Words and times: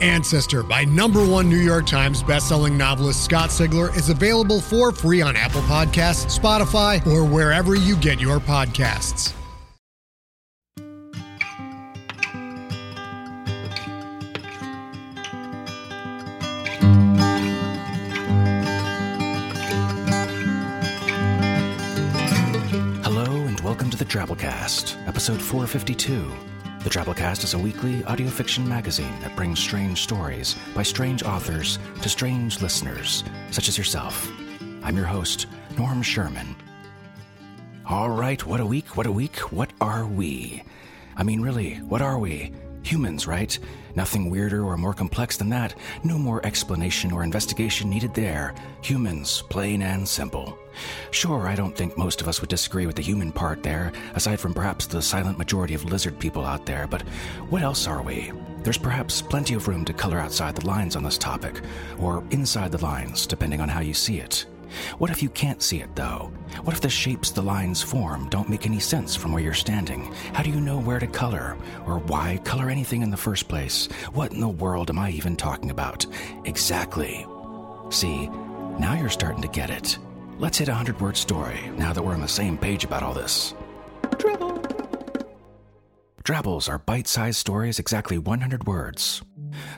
Ancestor 0.00 0.62
by 0.62 0.84
number 0.84 1.24
one 1.24 1.48
New 1.48 1.58
York 1.58 1.86
Times 1.86 2.22
bestselling 2.22 2.76
novelist 2.76 3.24
Scott 3.24 3.50
Sigler 3.50 3.94
is 3.96 4.08
available 4.08 4.60
for 4.60 4.92
free 4.92 5.20
on 5.20 5.36
Apple 5.36 5.60
Podcasts, 5.62 6.38
Spotify, 6.38 7.06
or 7.06 7.24
wherever 7.24 7.74
you 7.74 7.96
get 7.96 8.20
your 8.20 8.38
podcasts. 8.38 9.34
Hello 23.04 23.24
and 23.46 23.60
welcome 23.60 23.90
to 23.90 23.98
the 23.98 24.04
Drabblecast, 24.04 25.06
episode 25.06 25.42
452. 25.42 26.49
The 26.82 26.88
Drabblecast 26.88 27.44
is 27.44 27.52
a 27.52 27.58
weekly 27.58 28.02
audio 28.04 28.28
fiction 28.30 28.66
magazine 28.66 29.12
that 29.20 29.36
brings 29.36 29.60
strange 29.60 30.00
stories 30.00 30.56
by 30.74 30.82
strange 30.82 31.22
authors 31.22 31.78
to 32.00 32.08
strange 32.08 32.62
listeners, 32.62 33.22
such 33.50 33.68
as 33.68 33.76
yourself. 33.76 34.32
I'm 34.82 34.96
your 34.96 35.04
host, 35.04 35.46
Norm 35.76 36.00
Sherman. 36.00 36.56
All 37.84 38.08
right, 38.08 38.42
what 38.46 38.60
a 38.60 38.64
week, 38.64 38.96
what 38.96 39.06
a 39.06 39.12
week, 39.12 39.52
what 39.52 39.70
are 39.82 40.06
we? 40.06 40.62
I 41.18 41.22
mean, 41.22 41.42
really, 41.42 41.74
what 41.80 42.00
are 42.00 42.18
we? 42.18 42.50
Humans, 42.82 43.26
right? 43.26 43.58
Nothing 43.94 44.30
weirder 44.30 44.64
or 44.64 44.76
more 44.76 44.94
complex 44.94 45.36
than 45.36 45.48
that. 45.50 45.74
No 46.04 46.18
more 46.18 46.44
explanation 46.46 47.12
or 47.12 47.22
investigation 47.22 47.90
needed 47.90 48.14
there. 48.14 48.54
Humans, 48.82 49.42
plain 49.50 49.82
and 49.82 50.06
simple. 50.06 50.56
Sure, 51.10 51.46
I 51.46 51.54
don't 51.54 51.76
think 51.76 51.98
most 51.98 52.20
of 52.20 52.28
us 52.28 52.40
would 52.40 52.50
disagree 52.50 52.86
with 52.86 52.96
the 52.96 53.02
human 53.02 53.32
part 53.32 53.62
there, 53.62 53.92
aside 54.14 54.40
from 54.40 54.54
perhaps 54.54 54.86
the 54.86 55.02
silent 55.02 55.38
majority 55.38 55.74
of 55.74 55.84
lizard 55.84 56.18
people 56.18 56.44
out 56.44 56.64
there, 56.64 56.86
but 56.86 57.02
what 57.50 57.62
else 57.62 57.86
are 57.86 58.02
we? 58.02 58.32
There's 58.62 58.78
perhaps 58.78 59.22
plenty 59.22 59.54
of 59.54 59.68
room 59.68 59.84
to 59.86 59.92
color 59.92 60.18
outside 60.18 60.54
the 60.54 60.66
lines 60.66 60.96
on 60.96 61.02
this 61.02 61.18
topic, 61.18 61.60
or 61.98 62.24
inside 62.30 62.72
the 62.72 62.84
lines, 62.84 63.26
depending 63.26 63.60
on 63.60 63.68
how 63.68 63.80
you 63.80 63.94
see 63.94 64.20
it. 64.20 64.46
What 64.98 65.10
if 65.10 65.22
you 65.22 65.28
can't 65.28 65.62
see 65.62 65.80
it, 65.80 65.94
though? 65.94 66.32
What 66.62 66.74
if 66.74 66.80
the 66.80 66.88
shapes 66.88 67.30
the 67.30 67.42
lines 67.42 67.82
form 67.82 68.28
don't 68.28 68.48
make 68.48 68.66
any 68.66 68.80
sense 68.80 69.16
from 69.16 69.32
where 69.32 69.42
you're 69.42 69.54
standing? 69.54 70.12
How 70.32 70.42
do 70.42 70.50
you 70.50 70.60
know 70.60 70.78
where 70.78 70.98
to 70.98 71.06
color? 71.06 71.56
Or 71.86 71.98
why 71.98 72.40
color 72.44 72.70
anything 72.70 73.02
in 73.02 73.10
the 73.10 73.16
first 73.16 73.48
place? 73.48 73.86
What 74.12 74.32
in 74.32 74.40
the 74.40 74.48
world 74.48 74.90
am 74.90 74.98
I 74.98 75.10
even 75.10 75.36
talking 75.36 75.70
about? 75.70 76.06
Exactly. 76.44 77.26
See, 77.90 78.28
now 78.78 78.94
you're 78.94 79.08
starting 79.08 79.42
to 79.42 79.48
get 79.48 79.70
it. 79.70 79.98
Let's 80.38 80.58
hit 80.58 80.68
a 80.68 80.74
hundred 80.74 81.00
word 81.00 81.16
story 81.16 81.60
now 81.76 81.92
that 81.92 82.02
we're 82.02 82.14
on 82.14 82.20
the 82.20 82.28
same 82.28 82.56
page 82.56 82.84
about 82.84 83.02
all 83.02 83.12
this. 83.12 83.54
Drabbles 86.22 86.68
are 86.68 86.78
bite 86.78 87.08
sized 87.08 87.38
stories, 87.38 87.78
exactly 87.78 88.18
100 88.18 88.66
words. 88.66 89.22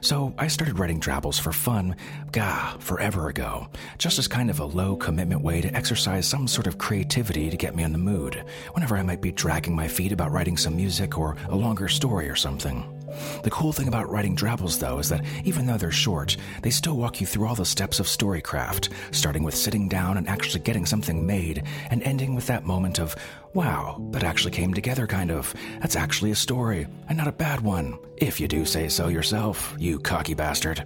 So 0.00 0.34
I 0.36 0.48
started 0.48 0.78
writing 0.78 0.98
Drabbles 0.98 1.38
for 1.38 1.53
fun, 1.53 1.94
gah, 2.32 2.76
forever 2.80 3.28
ago, 3.28 3.69
just 3.97 4.19
as 4.19 4.26
kind 4.26 4.50
of 4.50 4.58
a 4.58 4.64
low 4.64 4.97
commitment 4.97 5.42
way 5.42 5.60
to 5.60 5.75
exercise 5.75 6.26
some 6.26 6.48
sort 6.48 6.66
of 6.66 6.78
creativity 6.78 7.48
to 7.48 7.56
get 7.56 7.76
me 7.76 7.84
in 7.84 7.92
the 7.92 7.98
mood, 7.98 8.44
whenever 8.72 8.97
I 8.97 9.03
might 9.03 9.22
be 9.22 9.30
dragging 9.30 9.76
my 9.76 9.86
feet 9.86 10.10
about 10.10 10.32
writing 10.32 10.56
some 10.56 10.75
music 10.75 11.16
or 11.16 11.36
a 11.48 11.56
longer 11.56 11.88
story 11.88 12.28
or 12.28 12.36
something. 12.36 13.01
The 13.42 13.50
cool 13.50 13.72
thing 13.72 13.88
about 13.88 14.08
writing 14.10 14.34
Drabbles, 14.34 14.78
though, 14.78 14.98
is 14.98 15.08
that 15.08 15.24
even 15.44 15.66
though 15.66 15.76
they're 15.76 15.90
short, 15.90 16.36
they 16.62 16.70
still 16.70 16.96
walk 16.96 17.20
you 17.20 17.26
through 17.26 17.46
all 17.46 17.54
the 17.54 17.64
steps 17.64 18.00
of 18.00 18.06
storycraft, 18.06 18.92
starting 19.10 19.42
with 19.42 19.54
sitting 19.54 19.88
down 19.88 20.16
and 20.16 20.28
actually 20.28 20.60
getting 20.60 20.86
something 20.86 21.26
made, 21.26 21.62
and 21.90 22.02
ending 22.02 22.34
with 22.34 22.46
that 22.46 22.64
moment 22.64 22.98
of, 22.98 23.14
wow, 23.54 24.00
that 24.10 24.24
actually 24.24 24.50
came 24.50 24.72
together 24.72 25.06
kind 25.06 25.30
of. 25.30 25.54
That's 25.80 25.96
actually 25.96 26.30
a 26.30 26.36
story, 26.36 26.86
and 27.08 27.18
not 27.18 27.28
a 27.28 27.32
bad 27.32 27.60
one, 27.60 27.98
if 28.16 28.40
you 28.40 28.48
do 28.48 28.64
say 28.64 28.88
so 28.88 29.08
yourself, 29.08 29.74
you 29.78 29.98
cocky 29.98 30.34
bastard. 30.34 30.84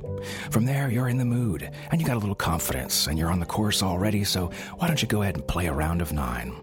From 0.51 0.65
there, 0.65 0.91
you're 0.91 1.09
in 1.09 1.19
the 1.19 1.25
mood, 1.25 1.71
and 1.91 2.01
you 2.01 2.07
got 2.07 2.17
a 2.17 2.21
little 2.21 2.35
confidence, 2.35 3.07
and 3.07 3.19
you're 3.19 3.31
on 3.31 3.41
the 3.41 3.47
course 3.47 3.83
already, 3.83 4.25
so 4.25 4.51
why 4.77 4.89
don't 4.89 5.03
you 5.03 5.09
go 5.09 5.23
ahead 5.23 5.37
and 5.37 5.47
play 5.47 5.67
a 5.67 5.73
round 5.73 6.03
of 6.03 6.13
nine? 6.13 6.61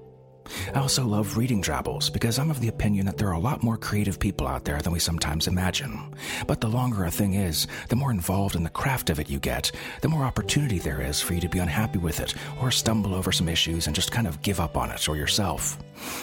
I 0.73 0.79
also 0.79 1.05
love 1.05 1.37
reading 1.37 1.61
Drabbles 1.61 2.09
because 2.09 2.37
I'm 2.39 2.51
of 2.51 2.59
the 2.59 2.67
opinion 2.67 3.05
that 3.05 3.17
there 3.17 3.29
are 3.29 3.33
a 3.33 3.39
lot 3.39 3.63
more 3.63 3.77
creative 3.77 4.19
people 4.19 4.47
out 4.47 4.65
there 4.65 4.81
than 4.81 4.93
we 4.93 4.99
sometimes 4.99 5.47
imagine. 5.47 6.13
But 6.47 6.61
the 6.61 6.67
longer 6.67 7.05
a 7.05 7.11
thing 7.11 7.35
is, 7.35 7.67
the 7.89 7.95
more 7.95 8.11
involved 8.11 8.55
in 8.55 8.63
the 8.63 8.69
craft 8.69 9.09
of 9.09 9.19
it 9.19 9.29
you 9.29 9.39
get, 9.39 9.71
the 10.01 10.09
more 10.09 10.23
opportunity 10.23 10.79
there 10.79 11.01
is 11.01 11.21
for 11.21 11.33
you 11.33 11.41
to 11.41 11.49
be 11.49 11.59
unhappy 11.59 11.99
with 11.99 12.19
it 12.19 12.33
or 12.61 12.71
stumble 12.71 13.15
over 13.15 13.31
some 13.31 13.47
issues 13.49 13.87
and 13.87 13.95
just 13.95 14.11
kind 14.11 14.27
of 14.27 14.41
give 14.41 14.59
up 14.59 14.77
on 14.77 14.89
it 14.89 15.07
or 15.07 15.15
yourself. 15.15 15.77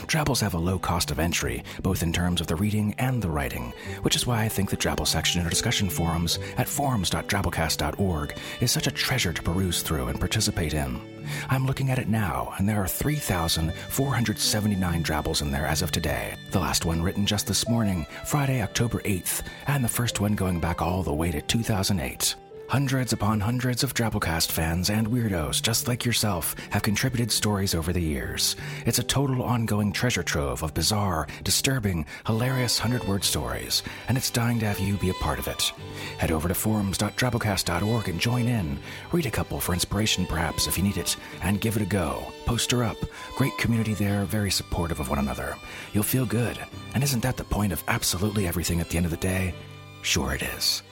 Drabbles 0.07 0.41
have 0.41 0.55
a 0.55 0.59
low 0.59 0.79
cost 0.79 1.11
of 1.11 1.19
entry, 1.19 1.63
both 1.83 2.03
in 2.03 2.13
terms 2.13 2.41
of 2.41 2.47
the 2.47 2.57
reading 2.57 2.95
and 2.99 3.23
the 3.23 3.31
writing, 3.31 3.73
which 4.03 4.17
is 4.17 4.27
why 4.27 4.43
I 4.43 4.49
think 4.49 4.71
the 4.71 4.77
Drabble 4.77 5.07
section 5.07 5.41
in 5.41 5.47
our 5.47 5.51
discussion 5.51 5.89
forums 5.89 6.39
at 6.57 6.69
forums.drabblecast.org 6.69 8.37
is 8.61 8.71
such 8.71 8.87
a 8.87 8.93
treasure 8.93 9.33
to 9.33 9.43
peruse 9.43 9.83
through 9.83 10.09
and 10.09 10.19
participate 10.19 10.75
in. 10.75 11.01
I'm 11.49 11.67
looking 11.67 11.91
at 11.91 11.99
it 11.99 12.09
now, 12.09 12.55
and 12.59 12.69
there 12.69 12.83
are 12.83 12.89
3,479 12.89 15.03
Drabbles 15.03 15.43
in 15.43 15.51
there 15.51 15.67
as 15.67 15.83
of 15.83 15.91
today. 15.91 16.35
The 16.51 16.61
last 16.61 16.85
one 16.85 17.03
written 17.03 17.27
just 17.27 17.47
this 17.47 17.69
morning, 17.69 18.07
Friday, 18.25 18.63
October 18.63 19.01
8th, 19.01 19.43
and 19.67 19.85
the 19.85 19.89
first 19.89 20.21
one 20.21 20.35
going 20.35 20.61
back 20.61 20.83
all 20.83 21.03
the 21.03 21.15
way 21.15 21.31
to 21.31 21.43
2008. 21.43 22.35
Hundreds 22.71 23.13
upon 23.13 23.41
hundreds 23.41 23.83
of 23.83 23.95
Drabblecast 23.95 24.53
fans 24.53 24.91
and 24.91 25.09
weirdos 25.09 25.61
just 25.61 25.89
like 25.89 26.05
yourself 26.05 26.55
have 26.71 26.85
contributed 26.85 27.33
stories 27.33 27.75
over 27.75 27.93
the 27.93 28.01
years. 28.01 28.55
It's 28.87 29.01
a 29.01 29.03
total 29.03 29.43
ongoing 29.43 29.91
treasure 29.91 30.23
trove 30.23 30.63
of 30.63 30.73
bizarre, 30.73 31.27
disturbing, 31.43 32.07
hilarious 32.29 32.79
hundred 32.79 33.03
word 33.09 33.25
stories, 33.25 33.83
and 34.07 34.17
it's 34.17 34.31
dying 34.31 34.61
to 34.61 34.67
have 34.67 34.79
you 34.79 34.97
be 34.99 35.11
a 35.11 35.15
part 35.15 35.41
of 35.41 35.49
it. 35.49 35.73
Head 36.19 36.31
over 36.31 36.47
to 36.47 36.55
forums.drabblecast.org 36.55 38.09
and 38.09 38.21
join 38.21 38.47
in. 38.47 38.79
Read 39.11 39.27
a 39.27 39.33
couple 39.33 39.59
for 39.59 39.73
inspiration, 39.73 40.25
perhaps, 40.25 40.69
if 40.69 40.79
you 40.79 40.85
need 40.85 40.97
it, 40.97 41.17
and 41.43 41.61
give 41.61 41.75
it 41.75 41.83
a 41.83 41.87
go. 41.87 42.23
Poster 42.47 42.85
up. 42.85 42.99
Great 43.35 43.59
community 43.59 43.95
there, 43.95 44.25
very 44.27 44.53
supportive 44.53 45.01
of 45.01 45.11
one 45.11 45.19
another. 45.19 45.57
You'll 45.93 46.05
feel 46.05 46.25
good. 46.25 46.57
And 46.95 47.03
isn't 47.03 47.25
that 47.25 47.37
the 47.37 47.43
point 47.43 47.73
of 47.73 47.83
absolutely 47.89 48.47
everything 48.47 48.79
at 48.79 48.91
the 48.91 48.97
end 48.97 49.07
of 49.07 49.11
the 49.11 49.17
day? 49.17 49.55
Sure 50.03 50.35
it 50.35 50.43
is. 50.43 50.85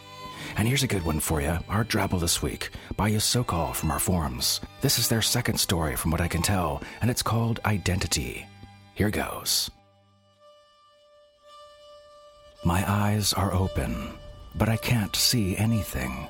And 0.58 0.66
here's 0.66 0.82
a 0.82 0.88
good 0.88 1.04
one 1.04 1.20
for 1.20 1.40
you 1.40 1.56
our 1.68 1.84
Drabble 1.84 2.18
this 2.18 2.42
week 2.42 2.70
by 2.96 3.08
Yosokol 3.12 3.72
from 3.76 3.92
our 3.92 4.00
forums. 4.00 4.60
This 4.80 4.98
is 4.98 5.08
their 5.08 5.22
second 5.22 5.56
story, 5.58 5.94
from 5.94 6.10
what 6.10 6.20
I 6.20 6.26
can 6.26 6.42
tell, 6.42 6.82
and 7.00 7.08
it's 7.08 7.22
called 7.22 7.60
Identity. 7.64 8.44
Here 8.94 9.08
goes. 9.08 9.70
My 12.64 12.82
eyes 12.90 13.32
are 13.32 13.54
open, 13.54 14.10
but 14.56 14.68
I 14.68 14.76
can't 14.76 15.14
see 15.14 15.56
anything. 15.56 16.26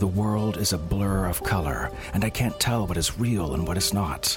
The 0.00 0.08
world 0.08 0.56
is 0.56 0.72
a 0.72 0.78
blur 0.78 1.26
of 1.26 1.44
color, 1.44 1.92
and 2.14 2.24
I 2.24 2.30
can't 2.30 2.58
tell 2.58 2.84
what 2.84 2.96
is 2.96 3.16
real 3.16 3.54
and 3.54 3.68
what 3.68 3.76
is 3.76 3.94
not. 3.94 4.36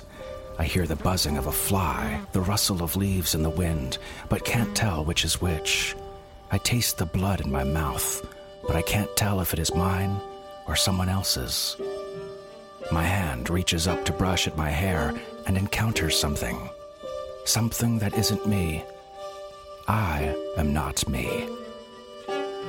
I 0.59 0.65
hear 0.65 0.85
the 0.85 0.95
buzzing 0.95 1.39
of 1.39 1.47
a 1.47 1.51
fly, 1.51 2.21
the 2.31 2.41
rustle 2.41 2.83
of 2.83 2.95
leaves 2.95 3.33
in 3.33 3.41
the 3.41 3.49
wind, 3.49 3.97
but 4.29 4.45
can't 4.45 4.77
tell 4.77 5.03
which 5.03 5.25
is 5.25 5.41
which. 5.41 5.95
I 6.51 6.59
taste 6.59 6.99
the 6.99 7.07
blood 7.07 7.41
in 7.41 7.51
my 7.51 7.63
mouth, 7.63 8.23
but 8.67 8.75
I 8.75 8.81
can't 8.81 9.15
tell 9.15 9.39
if 9.39 9.53
it 9.53 9.59
is 9.59 9.73
mine 9.73 10.19
or 10.67 10.75
someone 10.75 11.09
else's. 11.09 11.77
My 12.91 13.03
hand 13.03 13.49
reaches 13.49 13.87
up 13.87 14.05
to 14.05 14.13
brush 14.13 14.47
at 14.47 14.57
my 14.57 14.69
hair 14.69 15.13
and 15.45 15.57
encounters 15.57 16.17
something. 16.17 16.69
Something 17.45 17.99
that 17.99 18.17
isn't 18.17 18.45
me. 18.45 18.83
I 19.87 20.35
am 20.57 20.73
not 20.73 21.07
me. 21.07 21.49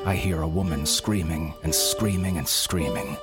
I 0.07 0.15
hear 0.15 0.41
a 0.43 0.49
woman 0.49 0.87
screaming 0.87 1.55
and 1.63 1.75
screaming 1.75 2.39
and 2.39 2.49
screaming. 2.49 3.17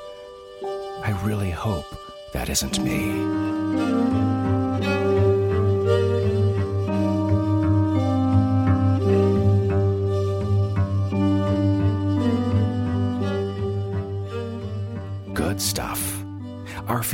I 0.63 1.19
really 1.23 1.51
hope 1.51 1.85
that 2.33 2.49
isn't 2.49 2.79
me. 2.79 4.44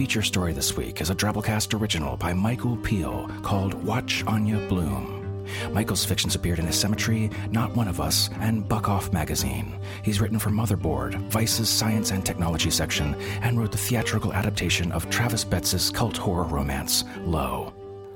Feature 0.01 0.23
story 0.23 0.51
this 0.51 0.75
week 0.75 0.99
is 0.99 1.11
a 1.11 1.15
Drabblecast 1.15 1.79
original 1.79 2.17
by 2.17 2.33
Michael 2.33 2.75
Piel 2.75 3.43
called 3.43 3.75
Watch 3.75 4.23
Anya 4.25 4.57
Blume. 4.67 5.45
Michael's 5.71 6.03
fictions 6.03 6.33
appeared 6.33 6.57
in 6.57 6.65
A 6.65 6.73
Cemetery, 6.73 7.29
Not 7.51 7.75
One 7.75 7.87
of 7.87 8.01
Us, 8.01 8.27
and 8.39 8.67
Buck 8.67 8.89
Off 8.89 9.13
magazine. 9.13 9.79
He's 10.01 10.19
written 10.19 10.39
for 10.39 10.49
Motherboard, 10.49 11.13
Vice's 11.29 11.69
Science 11.69 12.09
and 12.09 12.25
Technology 12.25 12.71
section, 12.71 13.13
and 13.43 13.59
wrote 13.59 13.71
the 13.71 13.77
theatrical 13.77 14.33
adaptation 14.33 14.91
of 14.91 15.07
Travis 15.11 15.45
Betz's 15.45 15.91
cult 15.91 16.17
horror 16.17 16.45
romance, 16.45 17.03
Lo. 17.19 17.71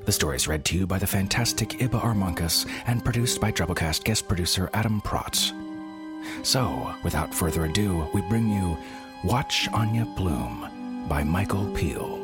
The 0.06 0.12
story 0.12 0.38
is 0.38 0.48
read 0.48 0.66
to 0.66 0.80
you 0.80 0.88
by 0.88 0.98
the 0.98 1.06
fantastic 1.06 1.70
Iba 1.70 2.02
Armonkas 2.02 2.68
and 2.88 3.06
produced 3.06 3.40
by 3.40 3.52
Drabblecast 3.52 4.04
guest 4.04 4.28
producer 4.28 4.72
Adam 4.74 5.02
Prott. 5.02 5.54
So, 6.42 6.96
without 7.04 7.32
further 7.32 7.66
ado, 7.66 8.10
we 8.12 8.22
bring 8.22 8.48
you 8.48 8.76
Watch 9.24 9.70
Anya 9.72 10.06
Blume 10.18 10.85
by 11.08 11.24
Michael 11.24 11.66
Piel. 11.68 12.22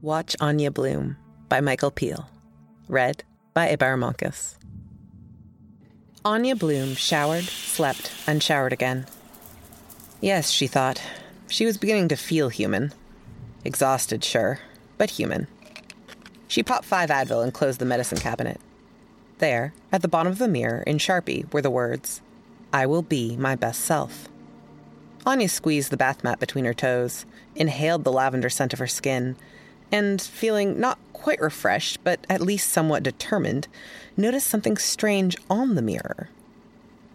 Watch 0.00 0.34
Anya 0.40 0.70
Blume 0.70 1.16
by 1.48 1.60
Michael 1.60 1.90
Piel. 1.90 2.24
Read 2.88 3.24
by 3.58 3.74
Ibar 3.74 3.98
Monkus. 3.98 4.54
Anya 6.24 6.54
Blume 6.54 6.94
showered, 6.94 7.42
slept, 7.42 8.12
and 8.24 8.40
showered 8.40 8.72
again. 8.72 9.04
Yes, 10.20 10.50
she 10.50 10.68
thought. 10.68 11.02
She 11.48 11.66
was 11.66 11.76
beginning 11.76 12.06
to 12.10 12.16
feel 12.16 12.50
human. 12.50 12.92
Exhausted, 13.64 14.22
sure, 14.22 14.60
but 14.96 15.10
human. 15.10 15.48
She 16.46 16.62
popped 16.62 16.84
five 16.84 17.10
Advil 17.10 17.42
and 17.42 17.52
closed 17.52 17.80
the 17.80 17.84
medicine 17.84 18.18
cabinet. 18.18 18.60
There, 19.38 19.74
at 19.90 20.02
the 20.02 20.06
bottom 20.14 20.30
of 20.30 20.38
the 20.38 20.46
mirror, 20.46 20.84
in 20.86 20.98
Sharpie, 20.98 21.52
were 21.52 21.60
the 21.60 21.68
words, 21.68 22.20
I 22.72 22.86
will 22.86 23.02
be 23.02 23.36
my 23.36 23.56
best 23.56 23.80
self. 23.80 24.28
Anya 25.26 25.48
squeezed 25.48 25.90
the 25.90 25.96
bath 25.96 26.22
mat 26.22 26.38
between 26.38 26.64
her 26.64 26.74
toes, 26.74 27.26
inhaled 27.56 28.04
the 28.04 28.12
lavender 28.12 28.50
scent 28.50 28.72
of 28.72 28.78
her 28.78 28.86
skin, 28.86 29.34
and 29.90 30.20
feeling 30.20 30.78
not 30.78 30.98
quite 31.12 31.40
refreshed, 31.40 31.98
but 32.04 32.26
at 32.28 32.40
least 32.40 32.70
somewhat 32.70 33.02
determined, 33.02 33.68
noticed 34.16 34.46
something 34.46 34.76
strange 34.76 35.36
on 35.50 35.74
the 35.74 35.82
mirror. 35.82 36.28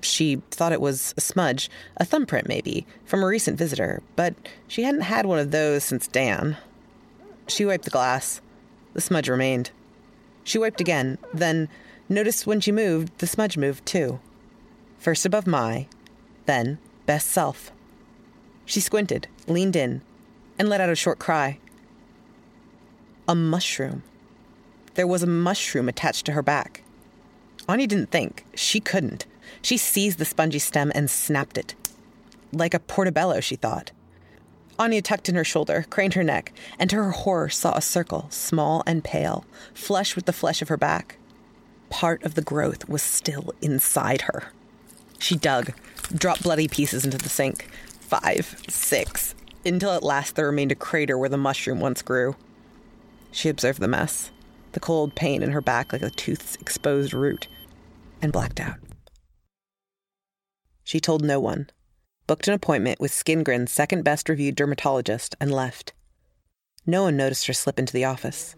She 0.01 0.41
thought 0.51 0.73
it 0.73 0.81
was 0.81 1.13
a 1.15 1.21
smudge, 1.21 1.69
a 1.97 2.05
thumbprint 2.05 2.47
maybe, 2.47 2.85
from 3.05 3.23
a 3.23 3.27
recent 3.27 3.57
visitor, 3.57 4.01
but 4.15 4.35
she 4.67 4.83
hadn't 4.83 5.01
had 5.01 5.25
one 5.25 5.39
of 5.39 5.51
those 5.51 5.83
since 5.83 6.07
Dan. 6.07 6.57
She 7.47 7.65
wiped 7.65 7.85
the 7.85 7.89
glass. 7.89 8.41
The 8.93 9.01
smudge 9.01 9.29
remained. 9.29 9.71
She 10.43 10.57
wiped 10.57 10.81
again, 10.81 11.17
then 11.33 11.69
noticed 12.09 12.45
when 12.45 12.59
she 12.59 12.71
moved, 12.71 13.17
the 13.19 13.27
smudge 13.27 13.57
moved 13.57 13.85
too. 13.85 14.19
First 14.99 15.25
above 15.25 15.47
my, 15.47 15.87
then 16.45 16.79
best 17.05 17.27
self. 17.27 17.71
She 18.65 18.79
squinted, 18.79 19.27
leaned 19.47 19.75
in, 19.75 20.01
and 20.59 20.69
let 20.69 20.81
out 20.81 20.89
a 20.89 20.95
short 20.95 21.19
cry 21.19 21.59
a 23.27 23.35
mushroom. 23.35 24.03
There 24.95 25.07
was 25.07 25.23
a 25.23 25.27
mushroom 25.27 25.89
attached 25.89 26.25
to 26.25 26.33
her 26.33 26.43
back. 26.43 26.83
Anya 27.67 27.87
didn't 27.87 28.11
think. 28.11 28.45
She 28.53 28.79
couldn't. 28.79 29.25
She 29.61 29.77
seized 29.77 30.17
the 30.17 30.25
spongy 30.25 30.59
stem 30.59 30.91
and 30.93 31.09
snapped 31.09 31.57
it. 31.57 31.75
Like 32.51 32.73
a 32.73 32.79
portobello, 32.79 33.39
she 33.39 33.55
thought. 33.55 33.91
Anya 34.77 35.01
tucked 35.01 35.29
in 35.29 35.35
her 35.35 35.43
shoulder, 35.43 35.85
craned 35.89 36.15
her 36.15 36.23
neck, 36.23 36.51
and 36.77 36.89
to 36.89 36.95
her 36.97 37.11
horror 37.11 37.49
saw 37.49 37.75
a 37.75 37.81
circle, 37.81 38.27
small 38.29 38.83
and 38.85 39.03
pale, 39.03 39.45
flush 39.73 40.15
with 40.15 40.25
the 40.25 40.33
flesh 40.33 40.61
of 40.61 40.67
her 40.67 40.77
back. 40.77 41.17
Part 41.89 42.23
of 42.23 42.35
the 42.35 42.41
growth 42.41 42.89
was 42.89 43.01
still 43.01 43.53
inside 43.61 44.23
her. 44.23 44.51
She 45.19 45.37
dug, 45.37 45.73
dropped 46.13 46.43
bloody 46.43 46.67
pieces 46.67 47.05
into 47.05 47.17
the 47.17 47.29
sink. 47.29 47.69
Five, 48.01 48.63
six, 48.67 49.35
until 49.65 49.91
at 49.91 50.03
last 50.03 50.35
there 50.35 50.47
remained 50.47 50.71
a 50.71 50.75
crater 50.75 51.17
where 51.17 51.29
the 51.29 51.37
mushroom 51.37 51.79
once 51.79 52.01
grew. 52.01 52.35
She 53.33 53.49
observed 53.49 53.79
the 53.79 53.87
mess, 53.87 54.29
the 54.73 54.79
cold 54.79 55.15
pain 55.15 55.41
in 55.41 55.51
her 55.51 55.61
back 55.61 55.91
like 55.91 56.03
a 56.03 56.11
tooth's 56.11 56.55
exposed 56.57 57.15
root, 57.15 57.47
and 58.21 58.31
blacked 58.31 58.59
out. 58.59 58.77
She 60.83 60.99
told 60.99 61.23
no 61.23 61.39
one, 61.39 61.69
booked 62.27 62.47
an 62.47 62.53
appointment 62.53 62.99
with 62.99 63.11
Skin 63.11 63.41
Grin's 63.43 63.71
second 63.71 64.03
best 64.03 64.29
reviewed 64.29 64.55
dermatologist, 64.55 65.35
and 65.41 65.51
left. 65.51 65.93
No 66.85 67.03
one 67.03 67.17
noticed 67.17 67.47
her 67.47 67.53
slip 67.53 67.79
into 67.79 67.91
the 67.91 68.05
office. 68.05 68.55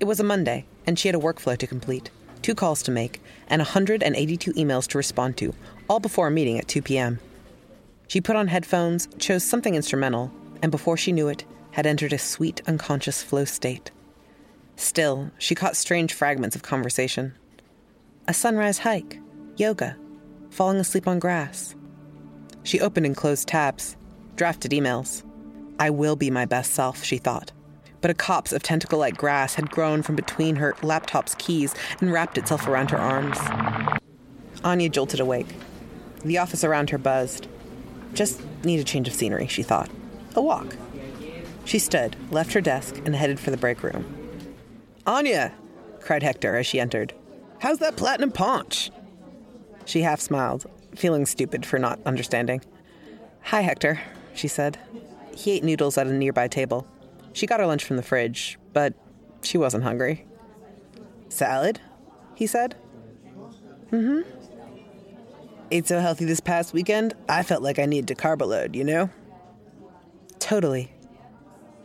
It 0.00 0.06
was 0.06 0.18
a 0.18 0.24
Monday, 0.24 0.64
and 0.86 0.98
she 0.98 1.08
had 1.08 1.14
a 1.14 1.20
workflow 1.20 1.58
to 1.58 1.66
complete, 1.66 2.10
two 2.40 2.54
calls 2.54 2.82
to 2.84 2.90
make, 2.90 3.20
and 3.48 3.60
182 3.60 4.54
emails 4.54 4.88
to 4.88 4.98
respond 4.98 5.36
to, 5.36 5.54
all 5.86 6.00
before 6.00 6.28
a 6.28 6.30
meeting 6.30 6.58
at 6.58 6.66
2 6.66 6.80
p.m. 6.80 7.20
She 8.06 8.22
put 8.22 8.36
on 8.36 8.48
headphones, 8.48 9.06
chose 9.18 9.44
something 9.44 9.74
instrumental, 9.74 10.32
and 10.62 10.72
before 10.72 10.96
she 10.96 11.12
knew 11.12 11.28
it, 11.28 11.44
had 11.72 11.86
entered 11.86 12.14
a 12.14 12.18
sweet, 12.18 12.62
unconscious 12.66 13.22
flow 13.22 13.44
state. 13.44 13.90
Still, 14.78 15.32
she 15.38 15.56
caught 15.56 15.76
strange 15.76 16.14
fragments 16.14 16.54
of 16.54 16.62
conversation. 16.62 17.34
A 18.28 18.32
sunrise 18.32 18.78
hike, 18.78 19.20
yoga, 19.56 19.96
falling 20.50 20.78
asleep 20.78 21.08
on 21.08 21.18
grass. 21.18 21.74
She 22.62 22.80
opened 22.80 23.04
and 23.04 23.16
closed 23.16 23.48
tabs, 23.48 23.96
drafted 24.36 24.70
emails. 24.70 25.24
I 25.80 25.90
will 25.90 26.14
be 26.14 26.30
my 26.30 26.44
best 26.44 26.74
self, 26.74 27.02
she 27.02 27.18
thought. 27.18 27.50
But 28.00 28.12
a 28.12 28.14
copse 28.14 28.52
of 28.52 28.62
tentacle 28.62 29.00
like 29.00 29.16
grass 29.16 29.56
had 29.56 29.68
grown 29.68 30.02
from 30.02 30.14
between 30.14 30.54
her 30.56 30.76
laptop's 30.80 31.34
keys 31.34 31.74
and 32.00 32.12
wrapped 32.12 32.38
itself 32.38 32.68
around 32.68 32.92
her 32.92 32.98
arms. 32.98 33.38
Anya 34.62 34.90
jolted 34.90 35.18
awake. 35.18 35.48
The 36.24 36.38
office 36.38 36.62
around 36.62 36.90
her 36.90 36.98
buzzed. 36.98 37.48
Just 38.14 38.40
need 38.62 38.78
a 38.78 38.84
change 38.84 39.08
of 39.08 39.14
scenery, 39.14 39.48
she 39.48 39.64
thought. 39.64 39.90
A 40.36 40.40
walk. 40.40 40.76
She 41.64 41.80
stood, 41.80 42.14
left 42.30 42.52
her 42.52 42.60
desk, 42.60 43.02
and 43.04 43.16
headed 43.16 43.40
for 43.40 43.50
the 43.50 43.56
break 43.56 43.82
room. 43.82 44.14
Anya, 45.08 45.54
cried 46.00 46.22
Hector 46.22 46.54
as 46.56 46.66
she 46.66 46.78
entered. 46.78 47.14
How's 47.60 47.78
that 47.78 47.96
platinum 47.96 48.30
paunch? 48.30 48.90
She 49.86 50.02
half 50.02 50.20
smiled, 50.20 50.66
feeling 50.94 51.24
stupid 51.24 51.64
for 51.64 51.78
not 51.78 51.98
understanding. 52.04 52.60
Hi, 53.44 53.62
Hector, 53.62 54.00
she 54.34 54.48
said. 54.48 54.76
He 55.34 55.52
ate 55.52 55.64
noodles 55.64 55.96
at 55.96 56.08
a 56.08 56.12
nearby 56.12 56.46
table. 56.46 56.86
She 57.32 57.46
got 57.46 57.58
her 57.58 57.64
lunch 57.64 57.84
from 57.84 57.96
the 57.96 58.02
fridge, 58.02 58.58
but 58.74 58.92
she 59.42 59.56
wasn't 59.56 59.84
hungry. 59.84 60.26
Salad? 61.30 61.80
he 62.34 62.46
said. 62.46 62.76
Mm 63.90 64.24
hmm. 64.24 64.44
Ate 65.70 65.88
so 65.88 66.00
healthy 66.00 66.26
this 66.26 66.40
past 66.40 66.74
weekend, 66.74 67.14
I 67.30 67.44
felt 67.44 67.62
like 67.62 67.78
I 67.78 67.86
needed 67.86 68.08
to 68.08 68.14
carb 68.14 68.46
load, 68.46 68.76
you 68.76 68.84
know? 68.84 69.08
Totally. 70.38 70.92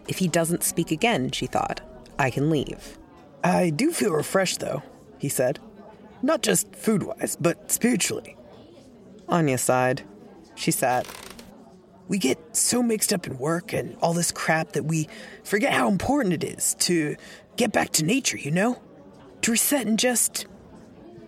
If 0.10 0.18
he 0.18 0.28
doesn't 0.28 0.64
speak 0.64 0.92
again, 0.92 1.32
she 1.32 1.46
thought, 1.46 1.80
I 2.20 2.30
can 2.30 2.50
leave. 2.50 2.98
I 3.44 3.70
do 3.70 3.92
feel 3.92 4.14
refreshed, 4.14 4.60
though, 4.60 4.84
he 5.18 5.30
said. 5.30 5.60
Not 6.22 6.42
just 6.42 6.74
food 6.76 7.04
wise, 7.04 7.36
but 7.40 7.72
spiritually. 7.72 8.38
Anya 9.28 9.58
sighed. 9.58 10.04
She 10.56 10.72
sat. 10.72 11.08
We 12.08 12.18
get 12.18 12.56
so 12.56 12.84
mixed 12.84 13.12
up 13.12 13.28
in 13.28 13.38
work 13.38 13.74
and 13.74 13.98
all 14.02 14.14
this 14.14 14.32
crap 14.32 14.74
that 14.74 14.86
we 14.86 15.08
forget 15.44 15.74
how 15.74 15.90
important 15.90 16.34
it 16.34 16.44
is 16.44 16.76
to 16.82 17.16
get 17.56 17.72
back 17.72 17.92
to 17.92 18.06
nature, 18.06 18.38
you 18.38 18.52
know? 18.52 18.82
To 19.42 19.52
reset 19.52 19.86
and 19.88 20.00
just 20.00 20.46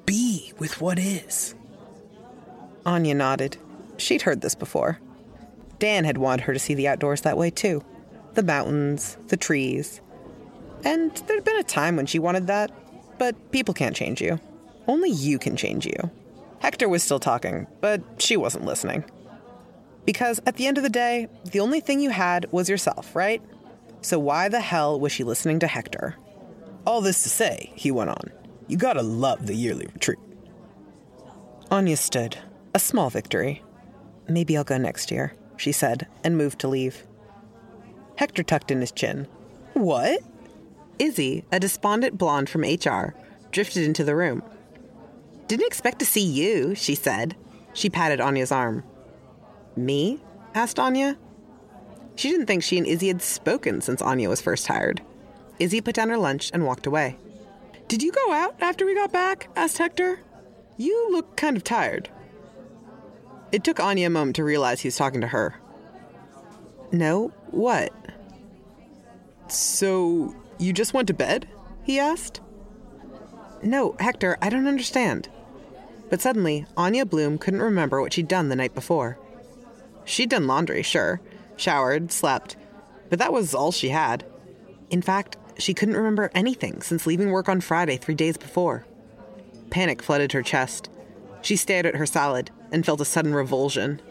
be 0.06 0.54
with 0.60 0.80
what 0.80 1.00
is. 1.00 1.56
Anya 2.86 3.16
nodded. 3.16 3.58
She'd 3.98 4.22
heard 4.22 4.42
this 4.42 4.56
before. 4.56 5.00
Dan 5.80 6.06
had 6.06 6.18
wanted 6.18 6.44
her 6.44 6.54
to 6.54 6.60
see 6.60 6.74
the 6.74 6.88
outdoors 6.88 7.22
that 7.22 7.38
way 7.38 7.50
too 7.50 7.84
the 8.36 8.44
mountains, 8.44 9.18
the 9.28 9.38
trees. 9.38 10.02
And 10.86 11.12
there'd 11.28 11.44
been 11.44 11.58
a 11.58 11.64
time 11.64 11.96
when 11.96 12.06
she 12.06 12.20
wanted 12.20 12.48
that, 12.48 12.72
but 13.18 13.52
people 13.52 13.74
can't 13.74 13.96
change 13.96 14.22
you. 14.22 14.40
Only 14.88 15.10
you 15.10 15.40
can 15.40 15.58
change 15.58 15.86
you. 15.86 16.12
Hector 16.60 16.88
was 16.88 17.04
still 17.04 17.20
talking, 17.20 17.68
but 17.82 18.02
she 18.20 18.38
wasn't 18.38 18.66
listening. 18.66 19.04
Because 20.06 20.40
at 20.46 20.56
the 20.56 20.68
end 20.68 20.78
of 20.78 20.84
the 20.84 20.90
day, 20.90 21.28
the 21.52 21.60
only 21.60 21.80
thing 21.80 22.00
you 22.00 22.12
had 22.12 22.46
was 22.52 22.70
yourself, 22.70 23.16
right? 23.16 23.42
So 24.02 24.20
why 24.20 24.48
the 24.50 24.62
hell 24.62 25.00
was 25.00 25.12
she 25.12 25.24
listening 25.24 25.60
to 25.60 25.68
Hector? 25.68 26.16
All 26.86 27.02
this 27.02 27.24
to 27.24 27.30
say, 27.30 27.72
he 27.76 27.90
went 27.90 28.12
on, 28.12 28.32
you 28.68 28.78
gotta 28.78 29.02
love 29.02 29.48
the 29.48 29.56
yearly 29.56 29.88
retreat. 29.92 30.20
Anya 31.72 31.98
stood. 31.98 32.38
A 32.76 32.80
small 32.80 33.10
victory. 33.10 33.64
Maybe 34.28 34.56
I'll 34.56 34.64
go 34.64 34.78
next 34.78 35.10
year, 35.10 35.34
she 35.58 35.72
said, 35.72 36.08
and 36.24 36.38
moved 36.38 36.60
to 36.60 36.68
leave. 36.68 37.04
Hector 38.18 38.44
tucked 38.44 38.70
in 38.70 38.82
his 38.82 38.92
chin. 38.92 39.28
What? 39.74 40.22
Izzy, 41.00 41.46
a 41.52 41.60
despondent 41.60 42.18
blonde 42.18 42.50
from 42.50 42.62
HR, 42.62 43.16
drifted 43.52 43.84
into 43.84 44.04
the 44.04 44.16
room. 44.16 44.44
Didn't 45.48 45.68
expect 45.68 46.00
to 46.00 46.06
see 46.06 46.26
you, 46.26 46.76
she 46.76 46.96
said. 46.96 47.36
She 47.74 47.90
patted 47.90 48.22
Anya's 48.22 48.52
arm. 48.52 48.84
Me? 49.76 50.20
asked 50.54 50.80
Anya. 50.80 51.18
She 52.16 52.30
didn't 52.30 52.46
think 52.46 52.64
she 52.64 52.78
and 52.78 52.88
Izzy 52.88 53.10
had 53.10 53.22
spoken 53.22 53.82
since 53.82 54.02
Anya 54.02 54.30
was 54.30 54.42
first 54.42 54.68
hired. 54.68 55.02
Izzy 55.60 55.82
put 55.82 55.96
down 55.96 56.10
her 56.10 56.18
lunch 56.18 56.50
and 56.54 56.66
walked 56.66 56.88
away. 56.88 57.18
Did 57.88 58.02
you 58.02 58.12
go 58.12 58.32
out 58.32 58.56
after 58.62 58.86
we 58.86 58.96
got 58.96 59.12
back? 59.12 59.50
asked 59.56 59.78
Hector. 59.78 60.20
You 60.78 61.12
look 61.12 61.36
kind 61.36 61.56
of 61.56 61.64
tired. 61.64 62.10
It 63.52 63.64
took 63.64 63.80
Anya 63.80 64.08
a 64.08 64.10
moment 64.10 64.36
to 64.38 64.44
realize 64.44 64.82
he 64.82 64.88
was 64.88 64.98
talking 64.98 65.22
to 65.22 65.28
her. 65.28 65.56
No, 66.92 67.30
what? 67.52 67.94
So, 69.48 70.36
you 70.58 70.74
just 70.74 70.94
went 70.94 71.08
to 71.08 71.14
bed? 71.14 71.48
he 71.84 72.00
asked. 72.00 72.42
No, 73.62 73.96
Hector, 74.00 74.38
I 74.42 74.50
don't 74.50 74.68
understand. 74.68 75.30
But 76.10 76.22
suddenly, 76.22 76.66
Anya 76.78 77.06
Blume 77.06 77.38
couldn't 77.38 77.62
remember 77.62 78.02
what 78.02 78.14
she'd 78.14 78.28
done 78.28 78.50
the 78.50 78.56
night 78.56 78.76
before. 78.76 79.18
She'd 80.04 80.30
done 80.30 80.48
laundry, 80.48 80.84
sure, 80.84 81.20
showered, 81.58 82.12
slept, 82.12 82.56
but 83.10 83.20
that 83.20 83.34
was 83.34 83.56
all 83.56 83.72
she 83.72 83.90
had. 83.90 84.26
In 84.90 85.02
fact, 85.02 85.38
she 85.58 85.74
couldn't 85.74 85.98
remember 85.98 86.32
anything 86.36 86.82
since 86.82 87.08
leaving 87.08 87.32
work 87.32 87.50
on 87.50 87.62
Friday 87.62 87.98
three 87.98 88.16
days 88.16 88.38
before. 88.38 88.86
Panic 89.70 90.02
flooded 90.02 90.32
her 90.34 90.44
chest. 90.44 90.90
She 91.42 91.56
stared 91.56 91.86
at 91.86 91.96
her 91.96 92.06
salad 92.06 92.52
and 92.72 92.86
felt 92.86 93.02
a 93.02 93.06
sudden 93.06 93.34
revulsion. 93.34 94.02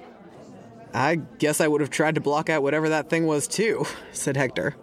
I 0.93 1.17
guess 1.17 1.61
I 1.61 1.69
would 1.69 1.81
have 1.81 1.91
tried 1.91 2.15
to 2.15 2.21
block 2.21 2.49
out 2.49 2.63
whatever 2.63 2.89
that 2.89 3.11
thing 3.11 3.27
was 3.27 3.49
too, 3.49 3.85
said 4.13 4.37
Hector. 4.37 4.77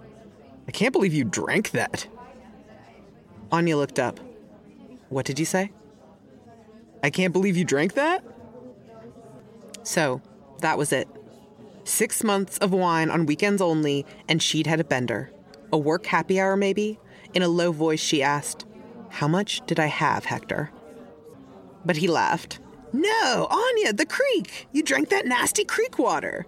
I 0.72 0.74
can't 0.74 0.94
believe 0.94 1.14
you 1.14 1.26
drank 1.26 1.72
that. 1.72 2.08
Anya 3.52 3.76
looked 3.76 4.00
up. 4.00 4.22
What 5.10 5.26
did 5.26 5.38
you 5.38 5.44
say? 5.44 5.70
I 7.04 7.10
can't 7.10 7.34
believe 7.34 7.58
you 7.58 7.66
drank 7.66 7.96
that? 7.96 8.24
So, 9.84 10.22
that 10.60 10.78
was 10.78 10.94
it. 10.94 11.10
Six 11.84 12.24
months 12.24 12.58
of 12.60 12.72
wine 12.72 13.10
on 13.10 13.26
weekends 13.26 13.62
only, 13.62 14.06
and 14.30 14.42
she'd 14.42 14.66
had 14.66 14.80
a 14.80 14.86
bender. 14.86 15.30
A 15.74 15.78
work 15.78 16.06
happy 16.06 16.40
hour, 16.40 16.56
maybe? 16.56 17.02
In 17.34 17.42
a 17.42 17.50
low 17.50 17.74
voice, 17.74 18.00
she 18.00 18.24
asked, 18.24 18.66
How 19.10 19.28
much 19.28 19.60
did 19.66 19.78
I 19.78 19.88
have, 19.88 20.24
Hector? 20.24 20.72
But 21.84 21.98
he 21.98 22.08
laughed. 22.08 22.62
No, 22.94 23.48
Anya, 23.50 23.92
the 23.92 24.06
creek! 24.06 24.70
You 24.72 24.84
drank 24.84 25.10
that 25.10 25.26
nasty 25.26 25.66
creek 25.66 26.00
water! 26.00 26.46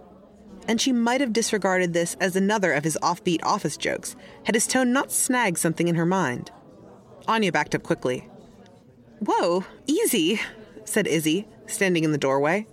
And 0.66 0.80
she 0.80 0.92
might 0.92 1.20
have 1.20 1.32
disregarded 1.32 1.92
this 1.92 2.16
as 2.20 2.36
another 2.36 2.72
of 2.72 2.84
his 2.84 2.98
offbeat 3.02 3.42
office 3.42 3.76
jokes, 3.76 4.16
had 4.44 4.54
his 4.54 4.66
tone 4.66 4.92
not 4.92 5.12
snagged 5.12 5.58
something 5.58 5.88
in 5.88 5.94
her 5.94 6.06
mind. 6.06 6.50
Anya 7.28 7.52
backed 7.52 7.74
up 7.74 7.82
quickly. 7.82 8.28
Whoa, 9.20 9.64
easy, 9.86 10.40
said 10.84 11.06
Izzy, 11.06 11.46
standing 11.66 12.04
in 12.04 12.12
the 12.12 12.18
doorway. 12.18 12.66